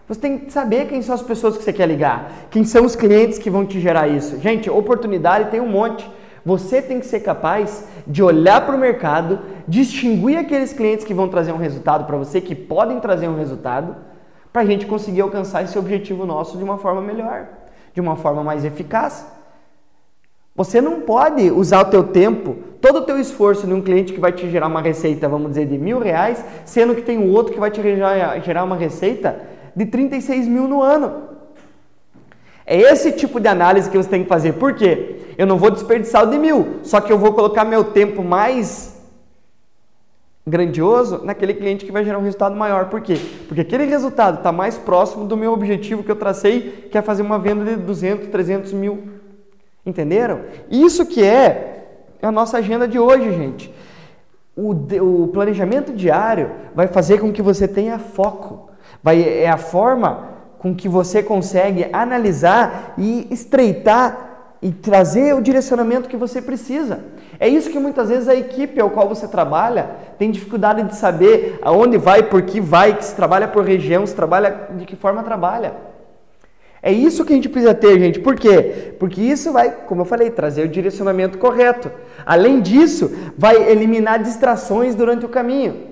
Você 0.08 0.20
tem 0.20 0.40
que 0.40 0.52
saber 0.52 0.88
quem 0.88 1.04
são 1.04 1.14
as 1.14 1.22
pessoas 1.22 1.56
que 1.56 1.64
você 1.64 1.72
quer 1.72 1.88
ligar, 1.88 2.32
quem 2.50 2.64
são 2.64 2.84
os 2.84 2.96
clientes 2.96 3.38
que 3.38 3.52
vão 3.52 3.64
te 3.64 3.80
gerar 3.80 4.08
isso. 4.08 4.40
Gente, 4.40 4.68
oportunidade 4.68 5.52
tem 5.52 5.62
um 5.62 5.70
monte. 5.70 6.10
Você 6.44 6.82
tem 6.82 7.00
que 7.00 7.06
ser 7.06 7.20
capaz 7.20 7.86
de 8.08 8.24
olhar 8.24 8.66
para 8.66 8.76
o 8.76 8.80
mercado, 8.80 9.40
distinguir 9.68 10.40
aqueles 10.40 10.74
clientes 10.74 11.06
que 11.06 11.14
vão 11.14 11.28
trazer 11.28 11.52
um 11.52 11.58
resultado 11.58 12.06
para 12.06 12.18
você, 12.18 12.42
que 12.42 12.56
podem 12.56 13.00
trazer 13.00 13.28
um 13.28 13.38
resultado, 13.38 13.96
para 14.52 14.64
a 14.64 14.66
gente 14.66 14.86
conseguir 14.86 15.22
alcançar 15.22 15.64
esse 15.64 15.78
objetivo 15.78 16.26
nosso 16.26 16.58
de 16.58 16.64
uma 16.64 16.78
forma 16.78 17.02
melhor, 17.02 17.48
de 17.94 18.02
uma 18.02 18.16
forma 18.16 18.44
mais 18.44 18.66
eficaz. 18.66 19.26
Você 20.56 20.82
não 20.82 21.02
pode 21.02 21.50
usar 21.52 21.82
o 21.82 21.90
teu 21.90 22.04
tempo, 22.04 22.58
todo 22.82 22.98
o 22.98 23.02
teu 23.04 23.18
esforço 23.18 23.66
num 23.66 23.82
cliente 23.82 24.12
que 24.12 24.20
vai 24.20 24.32
te 24.32 24.50
gerar 24.50 24.68
uma 24.68 24.82
receita, 24.82 25.30
vamos 25.30 25.50
dizer, 25.50 25.68
de 25.68 25.78
mil 25.78 26.00
reais, 26.00 26.44
sendo 26.66 26.96
que 26.96 27.02
tem 27.02 27.18
um 27.18 27.32
outro 27.32 27.54
que 27.54 27.60
vai 27.60 27.72
te 27.72 27.82
gerar 27.82 28.64
uma 28.64 28.76
receita 28.76 29.40
de 29.76 29.86
36 29.86 30.48
mil 30.48 30.68
no 30.68 30.82
ano. 30.82 31.30
É 32.66 32.78
esse 32.78 33.14
tipo 33.14 33.40
de 33.40 33.48
análise 33.48 33.90
que 33.90 33.98
você 33.98 34.10
tem 34.10 34.24
que 34.24 34.30
fazer. 34.30 34.54
Por 34.54 34.74
quê? 34.74 35.34
Eu 35.38 35.48
não 35.48 35.58
vou 35.58 35.72
desperdiçar 35.72 36.28
o 36.28 36.30
de 36.30 36.38
mil, 36.38 36.80
só 36.84 37.00
que 37.00 37.12
eu 37.12 37.18
vou 37.18 37.34
colocar 37.34 37.64
meu 37.64 37.86
tempo 37.86 38.22
mais 38.22 38.99
grandioso 40.50 41.22
naquele 41.24 41.54
cliente 41.54 41.86
que 41.86 41.92
vai 41.92 42.04
gerar 42.04 42.18
um 42.18 42.24
resultado 42.24 42.56
maior. 42.56 42.86
Por 42.90 43.02
quê? 43.02 43.18
Porque 43.48 43.62
aquele 43.62 43.86
resultado 43.86 44.40
está 44.40 44.52
mais 44.52 44.78
próximo 44.78 45.26
do 45.26 45.38
meu 45.38 45.54
objetivo 45.54 46.04
que 46.04 46.12
eu 46.12 46.16
tracei, 46.16 46.88
que 46.92 46.98
é 46.98 47.02
fazer 47.02 47.22
uma 47.22 47.40
venda 47.40 47.64
de 47.64 47.76
200, 47.78 48.28
300 48.28 48.74
mil. 48.74 49.04
Entenderam? 49.86 50.42
Isso 50.70 51.06
que 51.06 51.24
é 51.24 51.86
a 52.22 52.32
nossa 52.32 52.58
agenda 52.58 52.88
de 52.88 53.00
hoje, 53.00 53.32
gente. 53.32 53.74
O, 54.56 54.72
o 54.72 55.28
planejamento 55.30 55.94
diário 55.94 56.52
vai 56.76 56.88
fazer 56.88 57.20
com 57.20 57.32
que 57.32 57.42
você 57.42 57.68
tenha 57.68 57.98
foco. 57.98 58.70
Vai, 59.02 59.22
é 59.22 59.50
a 59.50 59.58
forma 59.58 60.28
com 60.58 60.76
que 60.76 60.90
você 60.90 61.24
consegue 61.24 61.88
analisar 61.94 62.94
e 62.98 63.28
estreitar 63.32 64.58
e 64.62 64.72
trazer 64.72 65.34
o 65.34 65.42
direcionamento 65.42 66.10
que 66.10 66.18
você 66.18 66.42
precisa. 66.42 67.00
É 67.40 67.48
isso 67.48 67.70
que 67.70 67.80
muitas 67.80 68.10
vezes 68.10 68.28
a 68.28 68.36
equipe 68.36 68.82
ao 68.82 68.90
qual 68.90 69.08
você 69.08 69.28
trabalha 69.28 69.92
tem 70.18 70.30
dificuldade 70.30 70.84
de 70.84 70.96
saber 70.96 71.58
aonde 71.62 71.98
vai, 71.98 72.24
por 72.24 72.42
que 72.42 72.60
vai, 72.60 72.98
que 72.98 73.06
se 73.06 73.16
trabalha 73.16 73.48
por 73.48 73.64
região, 73.64 74.06
se 74.06 74.14
trabalha 74.14 74.70
de 74.76 74.86
que 74.86 74.96
forma 74.96 75.24
trabalha. 75.24 75.74
É 76.82 76.92
isso 76.92 77.26
que 77.26 77.34
a 77.34 77.36
gente 77.36 77.50
precisa 77.50 77.74
ter, 77.74 78.00
gente. 78.00 78.20
Por 78.20 78.36
quê? 78.36 78.94
Porque 79.00 79.22
isso 79.22 79.52
vai, 79.52 79.72
como 79.72 80.02
eu 80.02 80.06
falei, 80.06 80.30
trazer 80.30 80.64
o 80.64 80.70
direcionamento 80.70 81.38
correto. 81.38 81.92
Além 82.26 82.62
disso, 82.62 83.12
vai 83.38 83.70
eliminar 83.70 84.22
distrações 84.22 84.96
durante 84.96 85.26
o 85.26 85.30
caminho. 85.30 85.90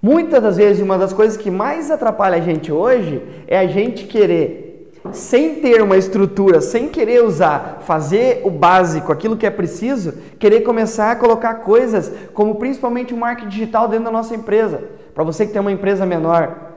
Muitas 0.00 0.40
das 0.40 0.56
vezes, 0.56 0.80
uma 0.82 0.96
das 0.96 1.12
coisas 1.12 1.36
que 1.36 1.50
mais 1.50 1.90
atrapalha 1.90 2.36
a 2.36 2.40
gente 2.40 2.70
hoje 2.70 3.20
é 3.48 3.58
a 3.58 3.66
gente 3.66 4.06
querer, 4.06 4.67
sem 5.12 5.56
ter 5.56 5.82
uma 5.82 5.96
estrutura, 5.96 6.60
sem 6.60 6.88
querer 6.88 7.24
usar, 7.24 7.82
fazer 7.82 8.42
o 8.44 8.50
básico, 8.50 9.12
aquilo 9.12 9.36
que 9.36 9.46
é 9.46 9.50
preciso, 9.50 10.12
querer 10.38 10.62
começar 10.62 11.10
a 11.10 11.16
colocar 11.16 11.54
coisas 11.56 12.12
como 12.34 12.56
principalmente 12.56 13.14
o 13.14 13.16
marketing 13.16 13.48
digital 13.48 13.88
dentro 13.88 14.06
da 14.06 14.10
nossa 14.10 14.34
empresa. 14.34 14.82
Para 15.14 15.24
você 15.24 15.46
que 15.46 15.52
tem 15.52 15.60
uma 15.60 15.72
empresa 15.72 16.04
menor. 16.04 16.72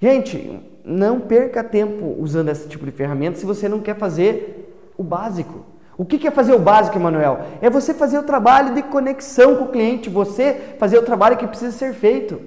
Gente, 0.00 0.60
não 0.84 1.20
perca 1.20 1.62
tempo 1.62 2.16
usando 2.18 2.48
esse 2.48 2.68
tipo 2.68 2.84
de 2.84 2.92
ferramenta 2.92 3.38
se 3.38 3.46
você 3.46 3.68
não 3.68 3.80
quer 3.80 3.96
fazer 3.96 4.92
o 4.96 5.02
básico. 5.02 5.64
O 5.96 6.04
que 6.04 6.26
é 6.26 6.30
fazer 6.30 6.54
o 6.54 6.58
básico, 6.58 6.96
Emanuel? 6.96 7.40
É 7.60 7.68
você 7.68 7.92
fazer 7.92 8.18
o 8.18 8.22
trabalho 8.22 8.74
de 8.74 8.82
conexão 8.82 9.56
com 9.56 9.64
o 9.64 9.68
cliente, 9.68 10.08
você 10.08 10.74
fazer 10.78 10.98
o 10.98 11.02
trabalho 11.02 11.36
que 11.36 11.46
precisa 11.46 11.72
ser 11.72 11.92
feito. 11.92 12.40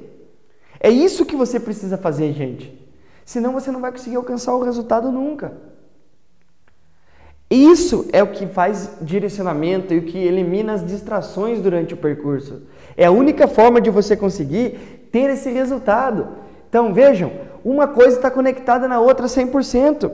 É 0.79 0.89
isso 0.89 1.25
que 1.25 1.35
você 1.35 1.59
precisa 1.59 1.95
fazer, 1.95 2.33
gente. 2.33 2.82
Senão 3.25 3.53
você 3.53 3.71
não 3.71 3.81
vai 3.81 3.91
conseguir 3.91 4.15
alcançar 4.15 4.53
o 4.53 4.63
resultado 4.63 5.11
nunca. 5.11 5.53
Isso 7.49 8.07
é 8.11 8.23
o 8.23 8.31
que 8.31 8.47
faz 8.47 8.97
direcionamento 9.01 9.93
e 9.93 9.99
o 9.99 10.03
que 10.03 10.17
elimina 10.17 10.73
as 10.73 10.85
distrações 10.85 11.61
durante 11.61 11.93
o 11.93 11.97
percurso. 11.97 12.63
É 12.97 13.05
a 13.05 13.11
única 13.11 13.47
forma 13.47 13.79
de 13.79 13.89
você 13.89 14.15
conseguir 14.15 15.07
ter 15.11 15.29
esse 15.29 15.51
resultado. 15.51 16.29
Então 16.67 16.93
vejam, 16.93 17.31
uma 17.63 17.87
coisa 17.87 18.17
está 18.17 18.31
conectada 18.31 18.87
na 18.87 18.99
outra 18.99 19.27
100%. 19.27 20.11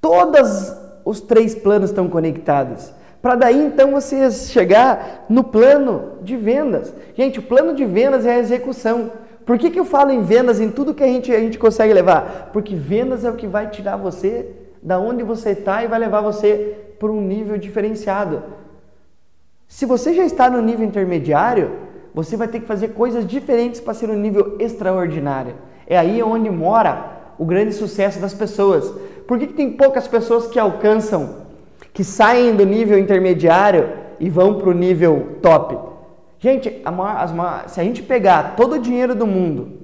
Todos 0.00 0.72
os 1.04 1.20
três 1.20 1.54
planos 1.54 1.90
estão 1.90 2.08
conectados. 2.08 2.92
Para 3.20 3.34
daí 3.34 3.66
então 3.66 3.90
você 3.90 4.30
chegar 4.30 5.26
no 5.28 5.42
plano 5.42 6.18
de 6.22 6.36
vendas. 6.36 6.94
Gente, 7.16 7.40
o 7.40 7.42
plano 7.42 7.74
de 7.74 7.84
vendas 7.84 8.24
é 8.24 8.34
a 8.34 8.38
execução. 8.38 9.10
Por 9.46 9.56
que, 9.58 9.70
que 9.70 9.78
eu 9.78 9.84
falo 9.84 10.10
em 10.10 10.22
vendas 10.22 10.60
em 10.60 10.72
tudo 10.72 10.92
que 10.92 11.04
a 11.04 11.06
gente, 11.06 11.32
a 11.32 11.38
gente 11.38 11.56
consegue 11.56 11.94
levar? 11.94 12.50
Porque 12.52 12.74
vendas 12.74 13.24
é 13.24 13.30
o 13.30 13.36
que 13.36 13.46
vai 13.46 13.70
tirar 13.70 13.96
você 13.96 14.50
da 14.82 14.98
onde 14.98 15.22
você 15.22 15.50
está 15.50 15.84
e 15.84 15.86
vai 15.86 16.00
levar 16.00 16.20
você 16.20 16.76
para 16.98 17.12
um 17.12 17.20
nível 17.20 17.56
diferenciado. 17.56 18.42
Se 19.68 19.86
você 19.86 20.12
já 20.14 20.24
está 20.24 20.50
no 20.50 20.60
nível 20.60 20.84
intermediário, 20.84 21.70
você 22.12 22.36
vai 22.36 22.48
ter 22.48 22.58
que 22.58 22.66
fazer 22.66 22.88
coisas 22.88 23.24
diferentes 23.24 23.80
para 23.80 23.94
ser 23.94 24.10
um 24.10 24.18
nível 24.18 24.56
extraordinário. 24.58 25.54
É 25.86 25.96
aí 25.96 26.20
onde 26.24 26.50
mora 26.50 27.34
o 27.38 27.44
grande 27.44 27.72
sucesso 27.72 28.18
das 28.18 28.34
pessoas. 28.34 28.92
Por 29.28 29.38
que, 29.38 29.46
que 29.46 29.54
tem 29.54 29.72
poucas 29.72 30.08
pessoas 30.08 30.48
que 30.48 30.58
alcançam, 30.58 31.46
que 31.92 32.02
saem 32.02 32.56
do 32.56 32.66
nível 32.66 32.98
intermediário 32.98 33.90
e 34.18 34.28
vão 34.28 34.54
para 34.54 34.70
o 34.70 34.74
nível 34.74 35.36
top? 35.40 35.95
Gente, 36.38 36.80
a 36.84 36.90
maior, 36.90 37.16
as 37.16 37.72
se 37.72 37.80
a 37.80 37.84
gente 37.84 38.02
pegar 38.02 38.56
todo 38.56 38.74
o 38.74 38.78
dinheiro 38.78 39.14
do 39.14 39.26
mundo, 39.26 39.78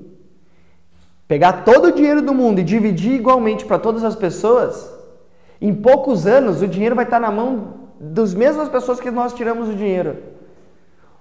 pegar 1.26 1.64
todo 1.64 1.87
o 1.87 1.92
dinheiro 1.92 2.21
do 2.21 2.35
mundo 2.35 2.61
e 2.61 2.64
dividir 2.64 3.14
igualmente 3.14 3.64
para 3.64 3.78
todas 3.78 4.04
as 4.04 4.14
pessoas, 4.14 4.92
em 5.61 5.75
poucos 5.75 6.26
anos 6.26 6.61
o 6.61 6.68
dinheiro 6.68 6.94
vai 6.94 7.04
estar 7.04 7.21
na 7.21 7.30
mão 7.30 7.82
das 7.99 8.35
mesmas 8.35 8.68
pessoas 8.68 9.00
que 9.00 9.11
nós 9.11 9.32
tiramos 9.32 9.68
o 9.68 9.75
dinheiro. 9.75 10.18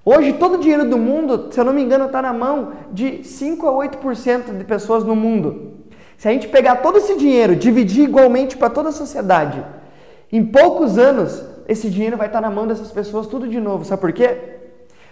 Hoje, 0.04 0.34
todo 0.34 0.56
o 0.56 0.58
dinheiro 0.58 0.90
do 0.90 0.98
mundo, 0.98 1.50
se 1.52 1.60
eu 1.60 1.64
não 1.64 1.74
me 1.74 1.82
engano, 1.82 2.06
está 2.06 2.24
na 2.24 2.34
mão 2.34 2.74
de 2.92 3.24
5 3.24 3.68
a 3.68 3.72
8% 3.72 4.58
de 4.58 4.64
pessoas 4.64 5.04
no 5.04 5.16
mundo. 5.16 5.74
Se 6.18 6.28
a 6.28 6.32
gente 6.32 6.48
pegar 6.48 6.78
todo 6.78 6.98
esse 6.98 7.16
dinheiro, 7.18 7.56
dividir 7.56 8.04
igualmente 8.04 8.58
para 8.58 8.70
toda 8.70 8.90
a 8.90 8.92
sociedade, 8.92 9.64
em 10.32 10.44
poucos 10.44 10.98
anos, 10.98 11.44
esse 11.68 11.90
dinheiro 11.90 12.18
vai 12.18 12.28
estar 12.28 12.42
tá 12.42 12.50
na 12.50 12.54
mão 12.54 12.66
dessas 12.66 12.92
pessoas 12.92 13.28
tudo 13.28 13.48
de 13.48 13.60
novo. 13.60 13.86
Sabe 13.86 14.02
por 14.02 14.12
quê? 14.12 14.61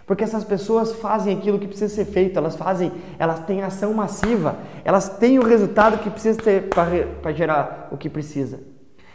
Porque 0.10 0.24
essas 0.24 0.44
pessoas 0.44 0.94
fazem 0.94 1.38
aquilo 1.38 1.60
que 1.60 1.68
precisa 1.68 1.94
ser 1.94 2.06
feito, 2.06 2.36
elas 2.36 2.56
fazem, 2.56 2.91
elas 3.19 3.41
têm 3.41 3.62
ação 3.62 3.93
massiva, 3.93 4.56
elas 4.84 5.08
têm 5.08 5.38
o 5.38 5.45
resultado 5.45 6.00
que 6.00 6.10
precisa 6.10 6.41
ter 6.41 6.63
para 6.63 7.32
gerar 7.32 7.89
o 7.91 7.95
que 7.95 8.10
precisa. 8.10 8.60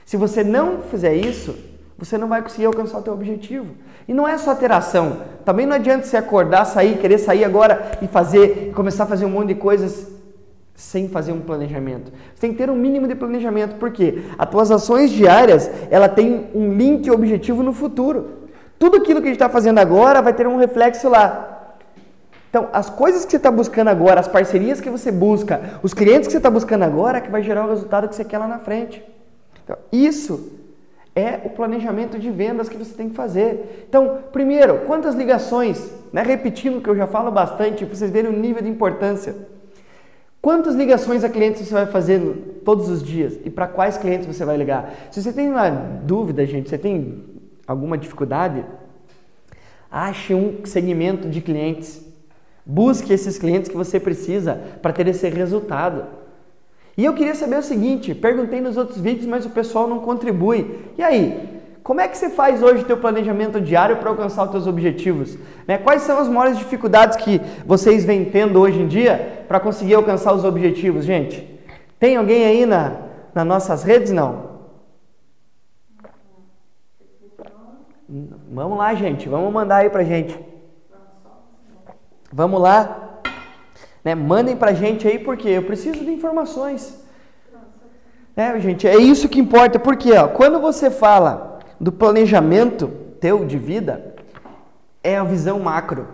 Se 0.05 0.17
você 0.17 0.45
não 0.45 0.83
fizer 0.83 1.17
isso, 1.17 1.57
você 1.99 2.17
não 2.17 2.29
vai 2.29 2.43
conseguir 2.43 2.67
alcançar 2.67 2.99
o 2.99 3.03
teu 3.03 3.13
objetivo. 3.13 3.75
E 4.07 4.15
não 4.15 4.29
é 4.29 4.39
só 4.39 4.55
ter 4.55 4.71
ação. 4.71 5.17
Também 5.45 5.67
não 5.67 5.75
adianta 5.75 6.07
você 6.07 6.17
acordar, 6.17 6.65
sair, 6.65 6.97
querer 6.99 7.19
sair 7.19 7.43
agora 7.43 7.99
e 8.01 8.07
fazer, 8.07 8.71
começar 8.73 9.03
a 9.03 9.09
fazer 9.09 9.25
um 9.25 9.31
monte 9.31 9.49
de 9.49 9.57
coisas 9.57 10.13
sem 10.77 11.09
fazer 11.09 11.33
um 11.33 11.41
planejamento. 11.41 12.13
Você 12.33 12.41
tem 12.41 12.53
que 12.53 12.59
ter 12.59 12.71
um 12.71 12.77
mínimo 12.77 13.09
de 13.09 13.17
planejamento, 13.17 13.81
porque 13.81 14.23
as 14.39 14.49
tuas 14.49 14.71
ações 14.71 15.11
diárias, 15.11 15.69
ela 15.91 16.09
tem 16.09 16.51
um 16.55 16.73
link 16.73 17.11
objetivo 17.11 17.65
no 17.65 17.73
futuro. 17.73 18.44
Tudo 18.79 18.99
aquilo 18.99 19.21
que 19.21 19.29
a 19.29 19.31
gente 19.31 19.41
está 19.41 19.49
fazendo 19.49 19.79
agora 19.79 20.21
vai 20.21 20.33
ter 20.33 20.47
um 20.47 20.57
reflexo 20.57 21.09
lá. 21.09 21.77
Então, 22.51 22.69
as 22.73 22.89
coisas 22.89 23.25
que 23.25 23.33
você 23.33 23.37
está 23.37 23.51
buscando 23.51 23.89
agora, 23.89 24.21
as 24.21 24.29
parcerias 24.29 24.81
que 24.81 24.89
você 24.89 25.11
busca, 25.11 25.81
os 25.83 25.93
clientes 25.93 26.29
que 26.29 26.33
você 26.33 26.37
está 26.37 26.51
buscando 26.51 26.85
agora, 26.85 27.19
é 27.19 27.21
que 27.21 27.31
vai 27.31 27.43
gerar 27.43 27.67
o 27.67 27.69
resultado 27.69 28.09
que 28.09 28.15
você 28.15 28.25
quer 28.25 28.39
lá 28.39 28.47
na 28.47 28.61
frente. 28.61 29.03
Então, 29.65 29.77
isso 29.91 30.53
é 31.17 31.41
o 31.45 31.51
planejamento 31.51 32.19
de 32.19 32.31
vendas 32.31 32.69
que 32.69 32.77
você 32.77 32.95
tem 32.95 33.09
que 33.09 33.15
fazer. 33.17 33.87
Então, 33.89 34.19
primeiro, 34.33 34.83
quantas 34.87 35.15
ligações, 35.15 35.91
né? 36.13 36.23
repetindo 36.23 36.81
que 36.81 36.89
eu 36.89 36.97
já 36.97 37.07
falo 37.07 37.31
bastante, 37.31 37.85
para 37.85 37.95
vocês 37.95 38.11
verem 38.11 38.31
o 38.31 38.39
nível 38.39 38.63
de 38.63 38.69
importância. 38.69 39.35
Quantas 40.41 40.75
ligações 40.75 41.25
a 41.25 41.29
clientes 41.29 41.67
você 41.67 41.73
vai 41.73 41.87
fazer 41.87 42.21
todos 42.65 42.89
os 42.89 43.03
dias 43.03 43.39
e 43.45 43.51
para 43.51 43.67
quais 43.67 43.97
clientes 43.97 44.27
você 44.27 44.45
vai 44.45 44.57
ligar? 44.57 44.93
Se 45.11 45.23
você 45.23 45.33
tem 45.33 45.49
uma 45.49 45.71
dúvida, 45.71 46.45
gente, 46.45 46.69
você 46.69 46.77
tem 46.77 47.34
alguma 47.67 47.97
dificuldade, 47.97 48.65
ache 49.91 50.35
um 50.35 50.65
segmento 50.65 51.29
de 51.29 51.41
clientes. 51.41 52.05
Busque 52.67 53.13
esses 53.13 53.39
clientes 53.39 53.71
que 53.71 53.77
você 53.77 54.01
precisa 54.01 54.61
para 54.81 54.93
ter 54.93 55.07
esse 55.07 55.29
resultado. 55.29 56.05
E 56.97 57.05
eu 57.05 57.13
queria 57.13 57.35
saber 57.35 57.59
o 57.59 57.63
seguinte, 57.63 58.15
perguntei 58.15 58.61
nos 58.61 58.77
outros 58.77 59.01
vídeos, 59.01 59.27
mas 59.27 59.45
o 59.45 59.51
pessoal 59.51 59.87
não 59.87 60.01
contribui. 60.01 60.79
E 60.97 61.03
aí, 61.03 61.63
como 61.83 62.01
é 62.01 62.09
que 62.09 62.17
você 62.17 62.31
faz 62.31 62.63
hoje 62.63 62.83
o 62.83 62.87
teu 62.87 62.97
planejamento 62.97 63.61
diário 63.61 63.97
para 63.97 64.09
alcançar 64.09 64.45
os 64.45 64.51
teus 64.51 64.67
objetivos? 64.67 65.37
Né? 65.67 65.77
Quais 65.77 66.03
são 66.03 66.19
as 66.19 66.29
maiores 66.29 66.57
dificuldades 66.57 67.17
que 67.19 67.41
vocês 67.67 68.05
vêm 68.05 68.25
tendo 68.25 68.59
hoje 68.59 68.81
em 68.81 68.87
dia 68.87 69.45
para 69.47 69.61
conseguir 69.61 69.95
alcançar 69.95 70.33
os 70.33 70.45
objetivos, 70.45 71.05
gente? 71.05 71.47
Tem 71.99 72.17
alguém 72.17 72.47
aí 72.47 72.65
na, 72.65 72.93
nas 73.35 73.47
nossas 73.47 73.83
redes? 73.83 74.13
Não? 74.13 74.44
Vamos 78.09 78.79
lá, 78.79 78.95
gente. 78.95 79.29
Vamos 79.29 79.53
mandar 79.53 79.77
aí 79.77 79.91
pra 79.91 80.05
gente. 80.05 80.39
Vamos 82.33 82.61
lá. 82.61 83.21
Né? 84.05 84.15
Mandem 84.15 84.57
para 84.57 84.73
a 84.73 84.75
gente 84.75 85.07
aí, 85.09 85.19
porque 85.19 85.49
eu 85.49 85.63
preciso 85.63 86.05
de 86.05 86.13
informações. 86.13 87.03
É, 88.37 88.59
gente, 88.59 88.87
é 88.87 88.97
isso 88.97 89.29
que 89.29 89.39
importa, 89.39 89.79
porque 89.79 90.13
ó, 90.13 90.27
quando 90.27 90.59
você 90.59 90.91
fala 90.91 91.61
do 91.81 91.93
planejamento 91.93 92.89
teu 93.21 93.45
de 93.45 93.57
vida, 93.57 94.17
é 95.03 95.17
a 95.17 95.23
visão 95.23 95.61
macro. 95.61 96.09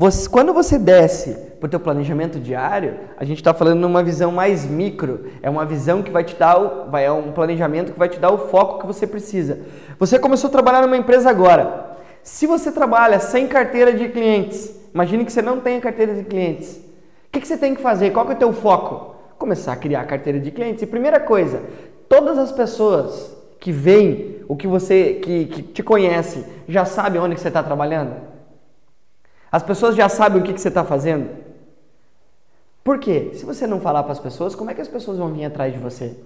Você, 0.00 0.26
quando 0.30 0.54
você 0.54 0.78
desce 0.78 1.36
para 1.60 1.66
o 1.66 1.70
teu 1.70 1.78
planejamento 1.78 2.40
diário, 2.40 3.00
a 3.18 3.24
gente 3.24 3.36
está 3.36 3.52
falando 3.52 3.80
numa 3.80 4.02
visão 4.02 4.32
mais 4.32 4.64
micro. 4.64 5.26
É 5.42 5.50
uma 5.50 5.66
visão 5.66 6.02
que 6.02 6.10
vai 6.10 6.24
te 6.24 6.34
dar, 6.34 6.58
o, 6.58 6.90
vai, 6.90 7.04
é 7.04 7.12
um 7.12 7.32
planejamento 7.32 7.92
que 7.92 7.98
vai 7.98 8.08
te 8.08 8.18
dar 8.18 8.30
o 8.30 8.48
foco 8.48 8.80
que 8.80 8.86
você 8.86 9.06
precisa. 9.06 9.58
Você 9.98 10.18
começou 10.18 10.48
a 10.48 10.50
trabalhar 10.50 10.80
numa 10.80 10.96
empresa 10.96 11.28
agora. 11.28 11.98
Se 12.22 12.46
você 12.46 12.72
trabalha 12.72 13.20
sem 13.20 13.46
carteira 13.46 13.92
de 13.92 14.08
clientes, 14.08 14.80
Imagine 14.94 15.24
que 15.24 15.32
você 15.32 15.42
não 15.42 15.60
tenha 15.60 15.80
carteira 15.80 16.14
de 16.14 16.24
clientes. 16.24 16.76
O 16.76 17.32
que, 17.32 17.40
que 17.40 17.46
você 17.46 17.56
tem 17.56 17.74
que 17.74 17.82
fazer? 17.82 18.10
Qual 18.10 18.26
que 18.26 18.32
é 18.32 18.34
o 18.34 18.38
teu 18.38 18.52
foco? 18.52 19.14
Começar 19.38 19.72
a 19.72 19.76
criar 19.76 20.04
carteira 20.04 20.40
de 20.40 20.50
clientes. 20.50 20.82
E 20.82 20.86
primeira 20.86 21.20
coisa, 21.20 21.62
todas 22.08 22.36
as 22.36 22.50
pessoas 22.50 23.36
que 23.60 23.70
veem 23.70 24.38
o 24.48 24.56
que 24.56 24.66
você, 24.66 25.20
que, 25.22 25.44
que 25.46 25.62
te 25.62 25.82
conhece, 25.82 26.44
já 26.68 26.84
sabem 26.84 27.20
onde 27.20 27.36
que 27.36 27.40
você 27.40 27.48
está 27.48 27.62
trabalhando? 27.62 28.29
As 29.50 29.62
pessoas 29.62 29.96
já 29.96 30.08
sabem 30.08 30.40
o 30.40 30.44
que, 30.44 30.52
que 30.52 30.60
você 30.60 30.68
está 30.68 30.84
fazendo? 30.84 31.28
Por 32.84 32.98
quê? 32.98 33.32
Se 33.34 33.44
você 33.44 33.66
não 33.66 33.80
falar 33.80 34.02
para 34.02 34.12
as 34.12 34.18
pessoas, 34.18 34.54
como 34.54 34.70
é 34.70 34.74
que 34.74 34.80
as 34.80 34.88
pessoas 34.88 35.18
vão 35.18 35.32
vir 35.32 35.44
atrás 35.44 35.72
de 35.72 35.78
você? 35.78 36.16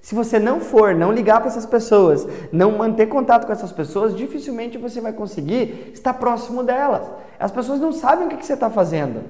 Se 0.00 0.14
você 0.14 0.38
não 0.38 0.60
for, 0.60 0.94
não 0.94 1.10
ligar 1.10 1.40
para 1.40 1.48
essas 1.48 1.64
pessoas, 1.64 2.28
não 2.52 2.72
manter 2.72 3.06
contato 3.06 3.46
com 3.46 3.52
essas 3.52 3.72
pessoas, 3.72 4.14
dificilmente 4.14 4.76
você 4.76 5.00
vai 5.00 5.14
conseguir 5.14 5.92
estar 5.94 6.12
próximo 6.12 6.62
delas. 6.62 7.10
As 7.40 7.50
pessoas 7.50 7.80
não 7.80 7.90
sabem 7.90 8.26
o 8.26 8.28
que, 8.28 8.44
você 8.44 8.52
está 8.52 8.68
fazendo. 8.68 9.22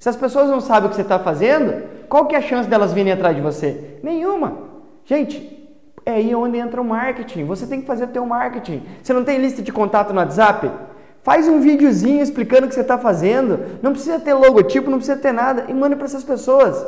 Se 0.00 0.08
as 0.08 0.16
pessoas 0.16 0.50
não 0.50 0.60
sabem 0.60 0.86
o 0.86 0.90
que 0.90 0.96
você 0.96 1.02
está 1.02 1.20
fazendo, 1.20 1.84
qual 2.08 2.26
que 2.26 2.34
é 2.34 2.38
a 2.38 2.42
chance 2.42 2.68
delas 2.68 2.92
virem 2.92 3.12
atrás 3.12 3.36
de 3.36 3.40
você? 3.40 4.00
Nenhuma. 4.02 4.58
Gente, 5.04 5.70
é 6.04 6.14
aí 6.14 6.34
onde 6.34 6.58
entra 6.58 6.80
o 6.80 6.84
marketing. 6.84 7.44
Você 7.44 7.64
tem 7.64 7.80
que 7.80 7.86
fazer 7.86 8.04
o 8.04 8.08
teu 8.08 8.26
marketing. 8.26 8.82
Você 9.00 9.12
não 9.12 9.22
tem 9.22 9.38
lista 9.38 9.62
de 9.62 9.72
contato 9.72 10.12
no 10.12 10.18
WhatsApp? 10.18 10.68
Faz 11.26 11.48
um 11.48 11.58
videozinho 11.58 12.22
explicando 12.22 12.66
o 12.66 12.68
que 12.68 12.74
você 12.76 12.82
está 12.82 12.96
fazendo. 12.96 13.58
Não 13.82 13.90
precisa 13.90 14.20
ter 14.20 14.32
logotipo, 14.32 14.88
não 14.88 14.98
precisa 14.98 15.18
ter 15.18 15.32
nada. 15.32 15.64
E 15.66 15.74
manda 15.74 15.96
para 15.96 16.04
essas 16.04 16.22
pessoas. 16.22 16.86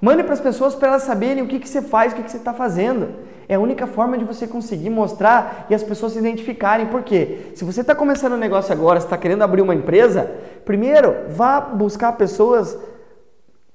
Mande 0.00 0.24
para 0.24 0.32
as 0.32 0.40
pessoas 0.40 0.74
para 0.74 0.88
elas 0.88 1.04
saberem 1.04 1.40
o 1.40 1.46
que, 1.46 1.60
que 1.60 1.68
você 1.68 1.80
faz, 1.80 2.12
o 2.12 2.16
que, 2.16 2.24
que 2.24 2.30
você 2.32 2.38
está 2.38 2.52
fazendo. 2.52 3.14
É 3.48 3.54
a 3.54 3.60
única 3.60 3.86
forma 3.86 4.18
de 4.18 4.24
você 4.24 4.44
conseguir 4.48 4.90
mostrar 4.90 5.68
e 5.70 5.74
as 5.76 5.84
pessoas 5.84 6.14
se 6.14 6.18
identificarem. 6.18 6.88
Por 6.88 7.04
quê? 7.04 7.52
Se 7.54 7.64
você 7.64 7.82
está 7.82 7.94
começando 7.94 8.32
um 8.32 8.36
negócio 8.38 8.72
agora, 8.72 8.98
está 8.98 9.16
querendo 9.16 9.42
abrir 9.42 9.62
uma 9.62 9.76
empresa, 9.76 10.28
primeiro 10.64 11.14
vá 11.28 11.60
buscar 11.60 12.10
pessoas 12.14 12.76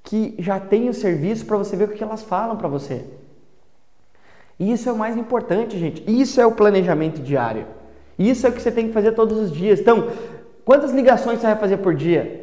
que 0.02 0.34
já 0.38 0.60
têm 0.60 0.90
o 0.90 0.94
serviço 0.94 1.46
para 1.46 1.56
você 1.56 1.74
ver 1.74 1.84
o 1.84 1.88
que 1.88 2.04
elas 2.04 2.22
falam 2.22 2.58
para 2.58 2.68
você. 2.68 3.02
Isso 4.60 4.90
é 4.90 4.92
o 4.92 4.98
mais 4.98 5.16
importante, 5.16 5.78
gente. 5.78 6.04
Isso 6.06 6.38
é 6.38 6.44
o 6.44 6.52
planejamento 6.52 7.22
diário. 7.22 7.80
Isso 8.28 8.46
é 8.46 8.50
o 8.50 8.52
que 8.52 8.62
você 8.62 8.70
tem 8.70 8.88
que 8.88 8.92
fazer 8.92 9.12
todos 9.12 9.38
os 9.38 9.50
dias. 9.50 9.80
Então, 9.80 10.08
quantas 10.64 10.92
ligações 10.92 11.40
você 11.40 11.46
vai 11.46 11.56
fazer 11.56 11.78
por 11.78 11.94
dia? 11.94 12.40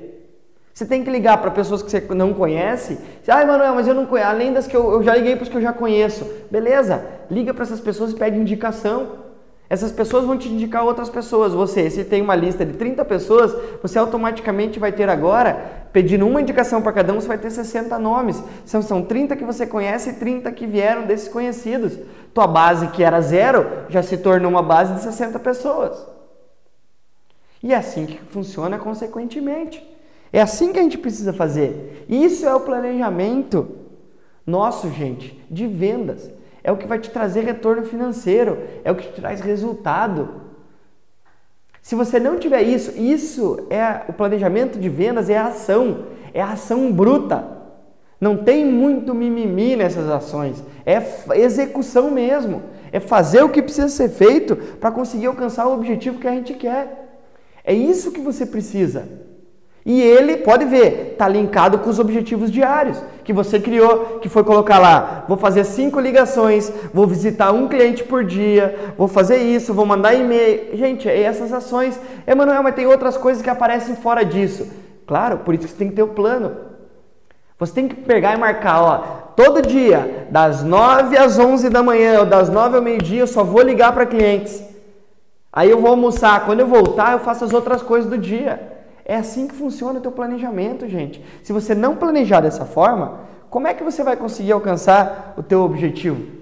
Você 0.73 0.85
tem 0.85 1.03
que 1.03 1.09
ligar 1.09 1.37
para 1.41 1.51
pessoas 1.51 1.81
que 1.81 1.91
você 1.91 2.01
não 2.13 2.33
conhece. 2.33 2.97
Ah, 3.27 3.45
Manuel, 3.45 3.75
mas 3.75 3.87
eu 3.87 3.93
não 3.93 4.05
conheço. 4.05 4.29
Além 4.29 4.53
das 4.53 4.65
que 4.65 4.75
eu, 4.75 4.91
eu 4.93 5.03
já 5.03 5.15
liguei 5.15 5.35
para 5.35 5.43
os 5.43 5.49
que 5.49 5.57
eu 5.57 5.61
já 5.61 5.73
conheço. 5.73 6.25
Beleza, 6.49 7.03
liga 7.29 7.53
para 7.53 7.63
essas 7.63 7.79
pessoas 7.79 8.11
e 8.11 8.15
pede 8.15 8.37
indicação. 8.37 9.29
Essas 9.69 9.91
pessoas 9.91 10.25
vão 10.25 10.35
te 10.35 10.49
indicar 10.49 10.83
outras 10.83 11.09
pessoas. 11.09 11.53
Você, 11.53 11.89
se 11.91 12.03
tem 12.03 12.21
uma 12.21 12.35
lista 12.35 12.65
de 12.65 12.73
30 12.73 13.05
pessoas, 13.05 13.55
você 13.83 13.99
automaticamente 13.99 14.79
vai 14.79 14.91
ter 14.91 15.07
agora, 15.09 15.85
pedindo 15.93 16.25
uma 16.25 16.41
indicação 16.41 16.81
para 16.81 16.91
cada 16.91 17.13
um, 17.13 17.21
você 17.21 17.27
vai 17.27 17.37
ter 17.37 17.51
60 17.51 17.99
nomes. 17.99 18.41
São, 18.65 18.81
são 18.81 19.03
30 19.03 19.35
que 19.35 19.43
você 19.43 19.67
conhece 19.67 20.09
e 20.09 20.13
30 20.13 20.51
que 20.53 20.65
vieram 20.65 21.05
desses 21.05 21.27
conhecidos. 21.27 21.99
Tua 22.33 22.47
base, 22.47 22.87
que 22.89 23.03
era 23.03 23.21
zero, 23.21 23.85
já 23.89 24.03
se 24.03 24.17
tornou 24.17 24.51
uma 24.51 24.61
base 24.61 24.93
de 24.93 25.01
60 25.01 25.39
pessoas. 25.39 26.07
E 27.61 27.73
é 27.73 27.75
assim 27.75 28.05
que 28.05 28.17
funciona 28.25 28.77
consequentemente. 28.77 29.85
É 30.31 30.41
assim 30.41 30.71
que 30.71 30.79
a 30.79 30.83
gente 30.83 30.97
precisa 30.97 31.33
fazer. 31.33 32.05
Isso 32.07 32.45
é 32.45 32.53
o 32.53 32.61
planejamento 32.61 33.75
nosso, 34.45 34.89
gente, 34.89 35.43
de 35.49 35.67
vendas. 35.67 36.29
É 36.63 36.71
o 36.71 36.77
que 36.77 36.87
vai 36.87 36.99
te 36.99 37.09
trazer 37.09 37.41
retorno 37.41 37.83
financeiro, 37.83 38.57
é 38.83 38.91
o 38.91 38.95
que 38.95 39.07
te 39.07 39.21
traz 39.21 39.41
resultado. 39.41 40.41
Se 41.81 41.95
você 41.95 42.19
não 42.19 42.37
tiver 42.37 42.61
isso, 42.61 42.91
isso 42.99 43.65
é 43.69 44.03
o 44.07 44.13
planejamento 44.13 44.77
de 44.79 44.89
vendas, 44.89 45.29
é 45.29 45.37
a 45.37 45.47
ação, 45.47 46.05
é 46.33 46.41
a 46.41 46.51
ação 46.51 46.91
bruta. 46.91 47.58
Não 48.19 48.35
tem 48.35 48.65
muito 48.65 49.13
mimimi 49.13 49.75
nessas 49.75 50.09
ações, 50.09 50.61
é 50.85 51.01
execução 51.37 52.11
mesmo, 52.11 52.63
é 52.91 52.99
fazer 52.99 53.43
o 53.43 53.49
que 53.49 53.61
precisa 53.61 53.87
ser 53.87 54.09
feito 54.09 54.55
para 54.55 54.91
conseguir 54.91 55.27
alcançar 55.27 55.67
o 55.67 55.73
objetivo 55.73 56.19
que 56.19 56.27
a 56.27 56.31
gente 56.31 56.53
quer. 56.53 57.21
É 57.63 57.73
isso 57.73 58.11
que 58.11 58.19
você 58.19 58.45
precisa. 58.45 59.07
E 59.85 60.01
ele, 60.01 60.37
pode 60.37 60.65
ver, 60.65 61.13
está 61.13 61.27
linkado 61.27 61.79
com 61.79 61.89
os 61.89 61.97
objetivos 61.97 62.51
diários 62.51 63.01
que 63.23 63.31
você 63.31 63.59
criou, 63.59 64.19
que 64.19 64.27
foi 64.27 64.43
colocar 64.43 64.77
lá, 64.77 65.25
vou 65.27 65.37
fazer 65.37 65.63
cinco 65.63 65.99
ligações, 65.99 66.71
vou 66.93 67.07
visitar 67.07 67.51
um 67.51 67.67
cliente 67.67 68.03
por 68.03 68.25
dia, 68.25 68.93
vou 68.97 69.07
fazer 69.07 69.37
isso, 69.37 69.73
vou 69.73 69.85
mandar 69.85 70.13
e-mail. 70.13 70.75
Gente, 70.77 71.07
é 71.07 71.21
essas 71.21 71.53
ações. 71.53 71.99
Emanuel, 72.27 72.61
mas 72.61 72.75
tem 72.75 72.85
outras 72.85 73.15
coisas 73.15 73.41
que 73.41 73.49
aparecem 73.49 73.95
fora 73.95 74.23
disso. 74.25 74.67
Claro, 75.07 75.39
por 75.39 75.55
isso 75.55 75.63
que 75.63 75.71
você 75.71 75.77
tem 75.77 75.89
que 75.89 75.95
ter 75.95 76.03
o 76.03 76.09
plano. 76.09 76.68
Você 77.59 77.73
tem 77.73 77.89
que 77.89 77.95
pegar 77.95 78.33
e 78.33 78.39
marcar, 78.39 78.81
ó, 78.81 78.97
todo 79.35 79.61
dia, 79.61 80.27
das 80.31 80.63
9 80.63 81.17
às 81.17 81.37
11 81.37 81.69
da 81.69 81.83
manhã, 81.83 82.19
ou 82.19 82.25
das 82.25 82.47
9 82.47 82.77
ao 82.77 82.81
meio-dia, 82.81 83.19
eu 83.19 83.27
só 83.27 83.43
vou 83.43 83.61
ligar 83.61 83.91
para 83.91 84.05
clientes. 84.05 84.63
Aí 85.51 85.69
eu 85.69 85.81
vou 85.81 85.89
almoçar, 85.89 86.45
quando 86.45 86.61
eu 86.61 86.67
voltar, 86.67 87.11
eu 87.11 87.19
faço 87.19 87.43
as 87.43 87.51
outras 87.51 87.81
coisas 87.81 88.09
do 88.09 88.17
dia. 88.17 88.77
É 89.03 89.17
assim 89.17 89.45
que 89.45 89.55
funciona 89.55 89.99
o 89.99 90.01
teu 90.01 90.11
planejamento, 90.11 90.87
gente. 90.87 91.21
Se 91.43 91.51
você 91.51 91.75
não 91.75 91.97
planejar 91.97 92.39
dessa 92.39 92.63
forma, 92.63 93.21
como 93.49 93.67
é 93.67 93.73
que 93.73 93.83
você 93.83 94.03
vai 94.03 94.15
conseguir 94.15 94.53
alcançar 94.53 95.33
o 95.35 95.43
teu 95.43 95.61
objetivo? 95.61 96.39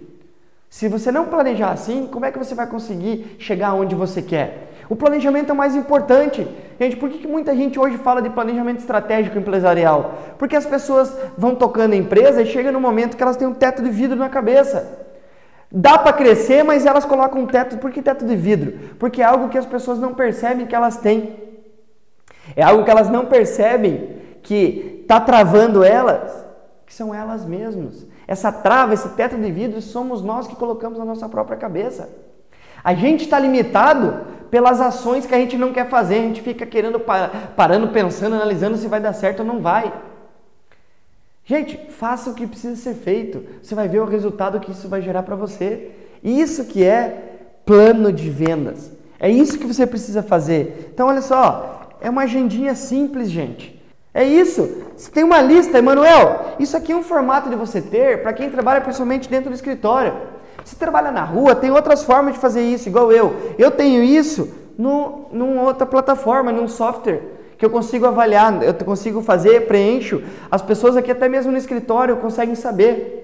Se 0.70 0.88
você 0.88 1.12
não 1.12 1.26
planejar 1.26 1.72
assim, 1.72 2.08
como 2.12 2.26
é 2.26 2.32
que 2.32 2.38
você 2.38 2.54
vai 2.54 2.68
conseguir 2.68 3.38
chegar 3.40 3.74
onde 3.74 3.96
você 3.96 4.22
quer? 4.22 4.67
O 4.90 4.96
planejamento 4.96 5.50
é 5.50 5.54
o 5.54 5.56
mais 5.56 5.76
importante. 5.76 6.48
Gente, 6.80 6.96
por 6.96 7.10
que, 7.10 7.18
que 7.20 7.28
muita 7.28 7.56
gente 7.56 7.80
hoje 7.80 7.98
fala 7.98 8.22
de 8.22 8.30
planejamento 8.30 8.80
estratégico 8.80 9.38
empresarial? 9.38 10.14
Porque 10.38 10.56
as 10.56 10.66
pessoas 10.66 11.14
vão 11.38 11.56
tocando 11.56 11.94
a 11.94 11.98
empresa 11.98 12.42
e 12.42 12.46
chega 12.46 12.72
no 12.72 12.80
momento 12.80 13.18
que 13.18 13.24
elas 13.24 13.36
têm 13.36 13.48
um 13.48 13.54
teto 13.54 13.82
de 13.82 13.90
vidro 13.90 14.18
na 14.18 14.30
cabeça. 14.30 15.06
Dá 15.70 15.98
para 15.98 16.14
crescer, 16.14 16.64
mas 16.64 16.86
elas 16.86 17.04
colocam 17.04 17.42
um 17.42 17.48
teto. 17.48 17.78
Por 17.78 17.92
que 17.92 18.02
teto 18.02 18.26
de 18.26 18.36
vidro? 18.36 18.96
Porque 18.98 19.22
é 19.22 19.26
algo 19.26 19.50
que 19.50 19.58
as 19.58 19.66
pessoas 19.66 20.00
não 20.00 20.14
percebem 20.14 20.66
que 20.66 20.76
elas 20.76 20.98
têm. 20.98 21.36
É 22.56 22.64
algo 22.64 22.86
que 22.86 22.92
elas 22.92 23.10
não 23.10 23.26
percebem 23.26 24.18
que 24.42 25.00
está 25.02 25.20
travando 25.20 25.84
elas, 25.84 26.46
que 26.86 26.94
são 26.94 27.14
elas 27.14 27.46
mesmas. 27.46 28.08
Essa 28.26 28.52
trava, 28.52 28.94
esse 28.94 29.10
teto 29.10 29.36
de 29.36 29.52
vidro, 29.52 29.82
somos 29.82 30.22
nós 30.22 30.48
que 30.48 30.56
colocamos 30.56 30.98
na 30.98 31.04
nossa 31.04 31.28
própria 31.28 31.58
cabeça. 31.58 32.10
A 32.88 32.94
gente 32.94 33.26
está 33.26 33.38
limitado 33.38 34.22
pelas 34.50 34.80
ações 34.80 35.26
que 35.26 35.36
a 35.36 35.38
gente 35.38 35.58
não 35.58 35.74
quer 35.74 35.90
fazer. 35.90 36.20
A 36.20 36.22
gente 36.22 36.42
fica 36.42 36.66
querendo 36.66 36.98
parando, 37.54 37.90
pensando, 37.90 38.38
analisando 38.38 38.78
se 38.78 38.88
vai 38.88 39.02
dar 39.02 39.12
certo 39.12 39.42
ou 39.42 39.46
não 39.46 39.60
vai. 39.60 39.92
Gente, 41.44 41.78
faça 41.90 42.30
o 42.30 42.34
que 42.34 42.48
precisa 42.48 42.78
ser 42.78 42.94
feito. 42.94 43.44
Você 43.62 43.76
vai 43.76 43.90
ver 43.90 44.00
o 44.00 44.06
resultado 44.06 44.62
que 44.62 44.72
isso 44.72 44.88
vai 44.88 45.02
gerar 45.02 45.24
para 45.24 45.36
você. 45.36 45.92
Isso 46.24 46.64
que 46.64 46.82
é 46.82 47.50
plano 47.66 48.10
de 48.10 48.30
vendas. 48.30 48.90
É 49.20 49.30
isso 49.30 49.60
que 49.60 49.68
você 49.68 49.86
precisa 49.86 50.24
fazer. 50.24 50.90
Então, 50.94 51.08
olha 51.10 51.22
só, 51.22 51.90
é 52.00 52.10
uma 52.10 52.24
agendinha 52.24 52.74
simples, 52.74 53.30
gente. 53.30 53.78
É 54.14 54.24
isso. 54.24 54.86
Você 54.96 55.12
tem 55.12 55.26
uma 55.26 55.42
lista, 55.42 55.78
Emanuel. 55.78 56.56
Isso 56.58 56.78
aqui 56.78 56.94
é 56.94 56.96
um 56.96 57.04
formato 57.04 57.50
de 57.50 57.58
você 57.58 57.82
ter 57.82 58.22
para 58.22 58.32
quem 58.32 58.50
trabalha 58.50 58.80
principalmente 58.80 59.28
dentro 59.28 59.50
do 59.50 59.56
escritório. 59.56 60.37
Se 60.68 60.76
trabalha 60.76 61.12
na 61.12 61.24
rua, 61.24 61.56
tem 61.56 61.72
outras 61.72 62.04
formas 62.04 62.34
de 62.34 62.42
fazer 62.42 62.62
isso, 62.62 62.90
igual 62.90 63.10
eu. 63.10 63.54
Eu 63.58 63.72
tenho 63.72 64.04
isso 64.04 64.50
no, 64.78 65.28
numa 65.32 65.62
outra 65.62 65.86
plataforma, 65.86 66.52
num 66.52 66.68
software 66.68 67.22
que 67.58 67.66
eu 67.66 67.70
consigo 67.70 68.06
avaliar, 68.06 68.62
eu 68.62 68.74
consigo 68.74 69.22
fazer, 69.22 69.66
preencho. 69.66 70.22
As 70.52 70.62
pessoas 70.62 70.98
aqui, 70.98 71.10
até 71.10 71.30
mesmo 71.30 71.54
no 71.54 71.58
escritório, 71.58 72.18
conseguem 72.18 72.54
saber. 72.54 73.24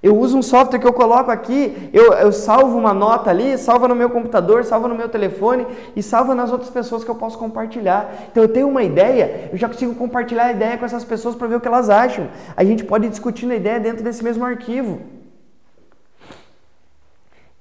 Eu 0.00 0.16
uso 0.16 0.38
um 0.38 0.42
software 0.42 0.78
que 0.78 0.86
eu 0.86 0.92
coloco 0.92 1.32
aqui, 1.32 1.90
eu, 1.92 2.12
eu 2.12 2.30
salvo 2.30 2.78
uma 2.78 2.94
nota 2.94 3.28
ali, 3.28 3.58
salva 3.58 3.88
no 3.88 3.96
meu 3.96 4.08
computador, 4.08 4.64
salva 4.64 4.86
no 4.86 4.94
meu 4.94 5.08
telefone 5.08 5.66
e 5.96 6.02
salva 6.02 6.32
nas 6.32 6.52
outras 6.52 6.70
pessoas 6.70 7.02
que 7.02 7.10
eu 7.10 7.16
posso 7.16 7.36
compartilhar. 7.36 8.08
Então 8.30 8.40
eu 8.40 8.48
tenho 8.48 8.68
uma 8.68 8.84
ideia, 8.84 9.50
eu 9.50 9.58
já 9.58 9.66
consigo 9.66 9.96
compartilhar 9.96 10.44
a 10.44 10.52
ideia 10.52 10.78
com 10.78 10.84
essas 10.84 11.04
pessoas 11.04 11.34
para 11.34 11.48
ver 11.48 11.56
o 11.56 11.60
que 11.60 11.66
elas 11.66 11.90
acham. 11.90 12.28
A 12.56 12.62
gente 12.62 12.84
pode 12.84 13.08
discutir 13.08 13.50
a 13.50 13.56
ideia 13.56 13.80
dentro 13.80 14.04
desse 14.04 14.22
mesmo 14.22 14.44
arquivo. 14.44 15.21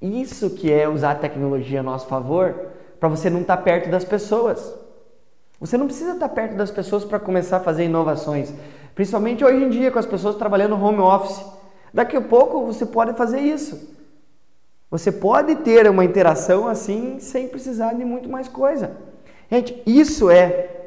Isso 0.01 0.49
que 0.49 0.71
é 0.71 0.89
usar 0.89 1.11
a 1.11 1.15
tecnologia 1.15 1.81
a 1.81 1.83
nosso 1.83 2.07
favor, 2.07 2.55
para 2.99 3.07
você 3.07 3.29
não 3.29 3.41
estar 3.41 3.57
tá 3.57 3.63
perto 3.63 3.89
das 3.89 4.03
pessoas. 4.03 4.73
Você 5.59 5.77
não 5.77 5.85
precisa 5.85 6.13
estar 6.13 6.27
tá 6.27 6.33
perto 6.33 6.55
das 6.55 6.71
pessoas 6.71 7.05
para 7.05 7.19
começar 7.19 7.57
a 7.57 7.59
fazer 7.59 7.85
inovações, 7.85 8.51
principalmente 8.95 9.45
hoje 9.45 9.63
em 9.63 9.69
dia 9.69 9.91
com 9.91 9.99
as 9.99 10.05
pessoas 10.05 10.35
trabalhando 10.35 10.81
home 10.81 10.99
office. 10.99 11.45
Daqui 11.93 12.17
a 12.17 12.21
pouco 12.21 12.65
você 12.65 12.85
pode 12.85 13.13
fazer 13.13 13.39
isso. 13.39 13.95
Você 14.89 15.11
pode 15.11 15.55
ter 15.57 15.89
uma 15.89 16.03
interação 16.03 16.67
assim 16.67 17.19
sem 17.19 17.47
precisar 17.47 17.93
de 17.93 18.03
muito 18.03 18.27
mais 18.27 18.47
coisa. 18.47 18.97
Gente, 19.49 19.81
isso 19.85 20.29
é 20.29 20.80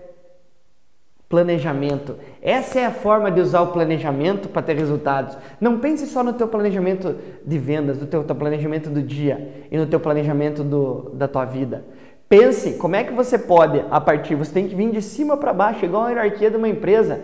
planejamento. 1.29 2.17
Essa 2.41 2.81
é 2.81 2.87
a 2.87 2.91
forma 2.91 3.31
de 3.31 3.41
usar 3.41 3.63
o 3.63 3.69
planejamento 3.69 4.49
para 4.49 4.63
ter 4.63 4.77
resultados. 4.77 5.37
Não 5.61 5.79
pense 5.79 6.07
só 6.07 6.23
no 6.23 6.33
teu 6.33 6.47
planejamento 6.49 7.17
de 7.45 7.59
vendas, 7.59 8.01
no 8.01 8.07
teu, 8.07 8.23
teu 8.23 8.37
planejamento 8.37 8.91
do 8.91 9.03
dia 9.03 9.67
e 9.71 9.77
no 9.77 9.87
teu 9.87 9.99
planejamento 9.99 10.63
do, 10.63 11.11
da 11.15 11.27
tua 11.27 11.45
vida. 11.45 11.85
Pense 12.29 12.75
como 12.75 12.97
é 12.97 13.05
que 13.05 13.13
você 13.13 13.39
pode, 13.39 13.85
a 13.91 14.01
partir, 14.01 14.35
você 14.35 14.53
tem 14.53 14.69
que 14.69 14.75
vir 14.75 14.91
de 14.91 15.03
cima 15.03 15.37
para 15.37 15.53
baixo, 15.53 15.85
igual 15.85 16.05
a 16.05 16.09
hierarquia 16.09 16.51
de 16.51 16.57
uma 16.57 16.69
empresa. 16.69 17.21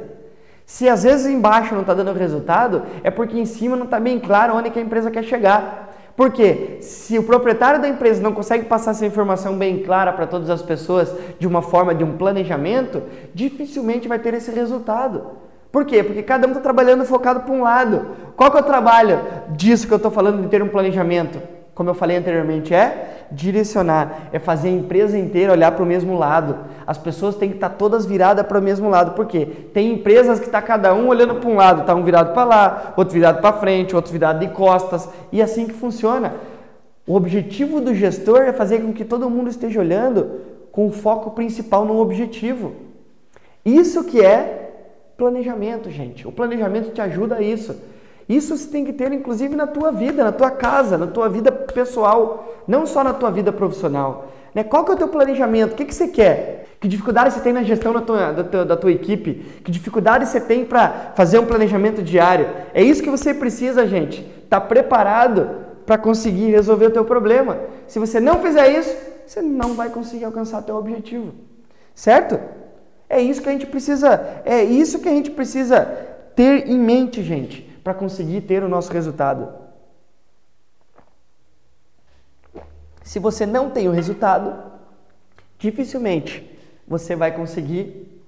Se 0.67 0.89
às 0.89 1.03
vezes 1.03 1.27
embaixo 1.27 1.75
não 1.75 1.81
está 1.81 1.95
dando 1.95 2.13
resultado, 2.13 2.83
é 3.03 3.11
porque 3.11 3.39
em 3.39 3.45
cima 3.45 3.77
não 3.77 3.87
está 3.87 3.99
bem 3.99 4.21
claro 4.21 4.55
onde 4.55 4.71
que 4.71 4.79
a 4.79 4.83
empresa 4.83 5.11
quer 5.11 5.25
chegar. 5.25 5.90
Porque 6.21 6.77
se 6.83 7.19
o 7.19 7.23
proprietário 7.23 7.81
da 7.81 7.89
empresa 7.89 8.23
não 8.23 8.35
consegue 8.35 8.67
passar 8.67 8.91
essa 8.91 9.07
informação 9.07 9.57
bem 9.57 9.79
clara 9.79 10.13
para 10.13 10.27
todas 10.27 10.51
as 10.51 10.61
pessoas 10.61 11.11
de 11.39 11.47
uma 11.47 11.63
forma 11.63 11.95
de 11.95 12.05
um 12.05 12.19
planejamento, 12.19 13.03
dificilmente 13.33 14.07
vai 14.07 14.19
ter 14.19 14.35
esse 14.35 14.51
resultado. 14.51 15.29
Por 15.73 15.87
quê? 15.87 16.03
Porque 16.03 16.23
cada 16.23 16.47
um 16.47 16.51
está 16.51 16.61
trabalhando 16.61 17.07
focado 17.07 17.41
para 17.41 17.55
um 17.55 17.63
lado. 17.63 18.09
Qual 18.37 18.51
que 18.51 18.59
é 18.59 18.61
o 18.61 18.65
trabalho 18.65 19.19
disso 19.49 19.87
que 19.87 19.95
eu 19.95 19.97
estou 19.97 20.11
falando 20.11 20.43
de 20.43 20.49
ter 20.49 20.63
um 20.63 20.69
planejamento? 20.69 21.41
Como 21.75 21.91
eu 21.91 21.95
falei 21.95 22.17
anteriormente, 22.17 22.75
é 22.75 23.27
direcionar, 23.31 24.29
é 24.33 24.39
fazer 24.39 24.69
a 24.69 24.73
empresa 24.73 25.17
inteira 25.17 25.53
olhar 25.53 25.73
para 25.73 25.83
o 25.83 25.87
mesmo 25.87 26.19
lado. 26.19 26.59
As 26.87 26.99
pessoas 26.99 27.37
têm 27.37 27.49
que 27.49 27.57
estar 27.57 27.71
tá 27.71 27.75
todas 27.75 28.05
viradas 28.07 28.47
para 28.47 28.59
o 28.59 28.63
mesmo 28.63 28.89
lado, 28.89 29.13
porque 29.13 29.47
tem 29.73 29.93
empresas 29.93 30.39
que 30.41 30.47
está 30.47 30.61
cada 30.61 30.95
um 30.95 31.09
olhando 31.09 31.37
para 31.37 31.49
um 31.49 31.57
lado, 31.57 31.83
está 31.83 31.95
um 31.95 32.05
virado 32.05 32.33
para 32.33 32.45
lá, 32.45 32.95
outro 32.97 33.15
virado 33.15 33.41
para 33.41 33.53
frente, 33.55 33.95
outro 33.95 34.13
virado 34.13 34.41
de 34.41 34.53
costas, 34.53 35.09
e 35.31 35.41
é 35.41 35.45
assim 35.45 35.67
que 35.67 35.75
funciona. 35.75 36.35
O 37.07 37.15
objetivo 37.15 37.81
do 37.81 37.95
gestor 37.95 38.43
é 38.43 38.53
fazer 38.53 38.81
com 38.81 38.93
que 38.93 39.05
todo 39.05 39.31
mundo 39.31 39.49
esteja 39.49 39.81
olhando 39.81 40.41
com 40.71 40.87
o 40.87 40.93
foco 40.93 41.31
principal 41.31 41.85
no 41.85 41.99
objetivo. 41.99 42.73
Isso 43.65 44.05
que 44.05 44.21
é 44.21 44.61
Planejamento, 45.21 45.91
gente. 45.91 46.27
O 46.27 46.33
planejamento 46.33 46.93
te 46.93 47.01
ajuda 47.03 47.35
a 47.35 47.43
isso. 47.43 47.79
Isso 48.31 48.57
você 48.57 48.69
tem 48.69 48.85
que 48.85 48.93
ter, 48.93 49.11
inclusive, 49.13 49.57
na 49.57 49.67
tua 49.67 49.91
vida, 49.91 50.23
na 50.23 50.31
tua 50.31 50.53
casa, 50.53 50.97
na 50.97 51.09
tua 51.09 51.29
vida 51.29 51.51
pessoal, 51.51 52.63
não 52.65 52.87
só 52.87 53.03
na 53.03 53.13
tua 53.13 53.29
vida 53.29 53.53
profissional. 53.53 54.29
Né? 54.55 54.63
Qual 54.63 54.85
que 54.85 54.93
é 54.93 54.95
o 54.95 54.97
teu 54.97 55.09
planejamento? 55.09 55.73
O 55.73 55.75
que, 55.75 55.85
que 55.85 55.93
você 55.93 56.07
quer? 56.07 56.67
Que 56.79 56.87
dificuldade 56.87 57.35
você 57.35 57.41
tem 57.41 57.53
na 57.53 57.65
gestão 57.65 57.93
da 57.93 58.01
tua, 58.01 58.33
da 58.33 58.45
tua, 58.45 58.65
da 58.65 58.77
tua 58.77 58.93
equipe? 58.93 59.35
Que 59.65 59.73
dificuldade 59.73 60.27
você 60.27 60.41
tem 60.41 60.65
para 60.65 61.13
fazer 61.17 61.41
um 61.41 61.45
planejamento 61.45 62.05
diário? 62.05 62.47
É 62.73 62.81
isso 62.81 63.03
que 63.03 63.11
você 63.11 63.35
precisa, 63.35 63.85
gente. 63.85 64.23
Tá 64.49 64.61
preparado 64.61 65.51
para 65.85 65.99
conseguir 65.99 66.53
resolver 66.53 66.87
o 66.87 66.91
teu 66.93 67.05
problema. 67.05 67.59
Se 67.89 67.99
você 67.99 68.21
não 68.21 68.41
fizer 68.41 68.69
isso, 68.79 68.97
você 69.27 69.43
não 69.43 69.75
vai 69.75 69.91
conseguir 69.91 70.25
alcançar 70.25 70.63
teu 70.63 70.77
objetivo. 70.77 71.33
Certo? 71.97 72.39
É 73.09 73.21
isso 73.21 73.43
que 73.43 73.49
a 73.49 73.53
gente 73.53 73.67
precisa, 73.67 74.41
é 74.45 74.63
isso 74.63 75.01
que 75.01 75.09
a 75.09 75.13
gente 75.13 75.33
precisa 75.33 75.85
ter 76.37 76.69
em 76.69 76.79
mente, 76.79 77.25
gente, 77.25 77.69
para 77.83 77.95
conseguir 77.95 78.43
ter 78.43 78.63
o 78.63 78.69
nosso 78.69 78.93
resultado. 78.93 79.49
Se 83.03 83.19
você 83.19 83.47
não 83.47 83.71
tem 83.71 83.89
o 83.89 83.93
resultado, 83.93 84.55
dificilmente 85.59 86.49
você 86.87 87.17
vai 87.17 87.33
conseguir 87.33 88.23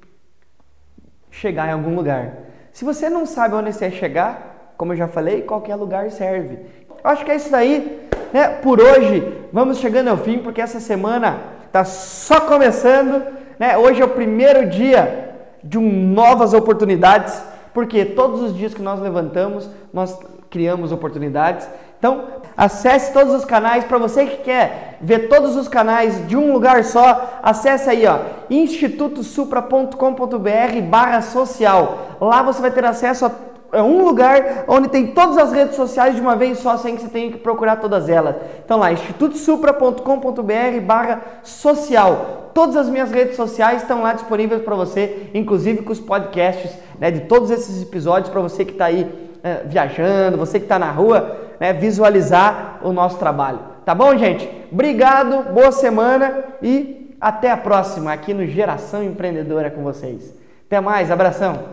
chegar 1.31 1.69
em 1.69 1.73
algum 1.73 1.95
lugar. 1.95 2.39
Se 2.73 2.85
você 2.85 3.11
não 3.11 3.27
sabe 3.27 3.55
onde 3.55 3.73
você 3.73 3.91
quer 3.91 3.97
chegar, 3.97 4.75
como 4.77 4.93
eu 4.93 4.97
já 4.97 5.09
falei, 5.09 5.43
qualquer 5.43 5.77
lugar 5.77 6.11
serve. 6.11 6.59
Acho 7.05 7.25
que 7.25 7.31
é 7.31 7.37
isso 7.37 7.51
daí, 7.51 8.09
né? 8.33 8.49
Por 8.49 8.81
hoje, 8.81 9.47
vamos 9.53 9.79
chegando 9.79 10.09
ao 10.09 10.17
fim, 10.17 10.39
porque 10.39 10.61
essa 10.61 10.81
semana 10.81 11.41
está 11.67 11.85
só 11.85 12.41
começando. 12.41 13.25
Né? 13.59 13.77
Hoje 13.77 14.01
é 14.01 14.05
o 14.05 14.09
primeiro 14.09 14.69
dia 14.69 15.35
de 15.63 15.79
um, 15.79 15.91
novas 15.91 16.55
oportunidades, 16.55 17.43
porque 17.73 18.05
todos 18.05 18.43
os 18.43 18.57
dias 18.57 18.75
que 18.75 18.83
nós 18.83 19.01
levantamos, 19.01 19.69
nós 19.93 20.19
criamos 20.51 20.93
oportunidades. 20.93 21.69
Então, 21.99 22.25
acesse 22.57 23.13
todos 23.13 23.35
os 23.35 23.45
canais. 23.45 23.85
Para 23.85 23.99
você 23.99 24.27
que 24.27 24.39
quer 24.39 24.99
ver 25.01 25.29
todos 25.29 25.57
os 25.57 25.69
canais 25.69 26.27
de 26.27 26.37
um 26.37 26.53
lugar 26.53 26.85
só, 26.85 27.39
acesse 27.43 27.89
aí, 27.89 28.07
ó, 28.07 28.19
institutosupra.com.br 28.51 30.81
barra 30.91 31.23
social. 31.23 32.17
Lá 32.21 32.43
você 32.43 32.61
vai 32.61 32.71
ter 32.71 32.85
acesso 32.85 33.27
a 33.27 33.31
é 33.73 33.83
um 33.83 34.05
lugar 34.05 34.65
onde 34.69 34.89
tem 34.89 35.07
todas 35.09 35.39
as 35.39 35.51
redes 35.51 35.77
sociais 35.77 36.15
de 36.15 36.21
uma 36.21 36.37
vez 36.37 36.59
só, 36.59 36.77
sem 36.77 36.95
que 36.95 37.03
você 37.03 37.09
tenha 37.09 37.33
que 37.33 37.39
procurar 37.39 37.77
todas 37.77 38.07
elas. 38.09 38.37
Então 38.63 38.79
lá, 38.79 38.93
institutosupra.com.br 38.93 40.81
barra 40.85 41.23
social. 41.43 42.51
Todas 42.53 42.77
as 42.77 42.89
minhas 42.89 43.11
redes 43.11 43.35
sociais 43.35 43.81
estão 43.81 44.03
lá 44.03 44.13
disponíveis 44.13 44.61
para 44.61 44.75
você, 44.75 45.31
inclusive 45.33 45.83
com 45.83 45.91
os 45.91 46.01
podcasts 46.01 46.71
né, 47.01 47.11
de 47.11 47.21
todos 47.21 47.51
esses 47.51 47.83
episódios 47.83 48.29
para 48.29 48.43
você 48.43 48.63
que 48.63 48.73
está 48.73 48.85
aí 48.85 49.11
é, 49.43 49.63
viajando, 49.65 50.37
você 50.37 50.59
que 50.59 50.67
está 50.67 50.79
na 50.79 50.91
rua, 50.91 51.39
né, 51.59 51.73
visualizar 51.73 52.79
o 52.83 52.93
nosso 52.93 53.17
trabalho. 53.19 53.59
Tá 53.87 53.95
bom, 53.95 54.15
gente? 54.19 54.49
Obrigado, 54.71 55.51
boa 55.51 55.73
semana 55.73 56.45
e 56.63 57.17
até 57.19 57.51
a 57.51 57.57
próxima 57.57 58.13
aqui 58.13 58.35
no 58.35 58.47
Geração 58.47 59.03
Empreendedora 59.03 59.71
com 59.71 59.83
vocês. 59.83 60.35
Até 60.67 60.79
mais, 60.79 61.11
abração! 61.11 61.71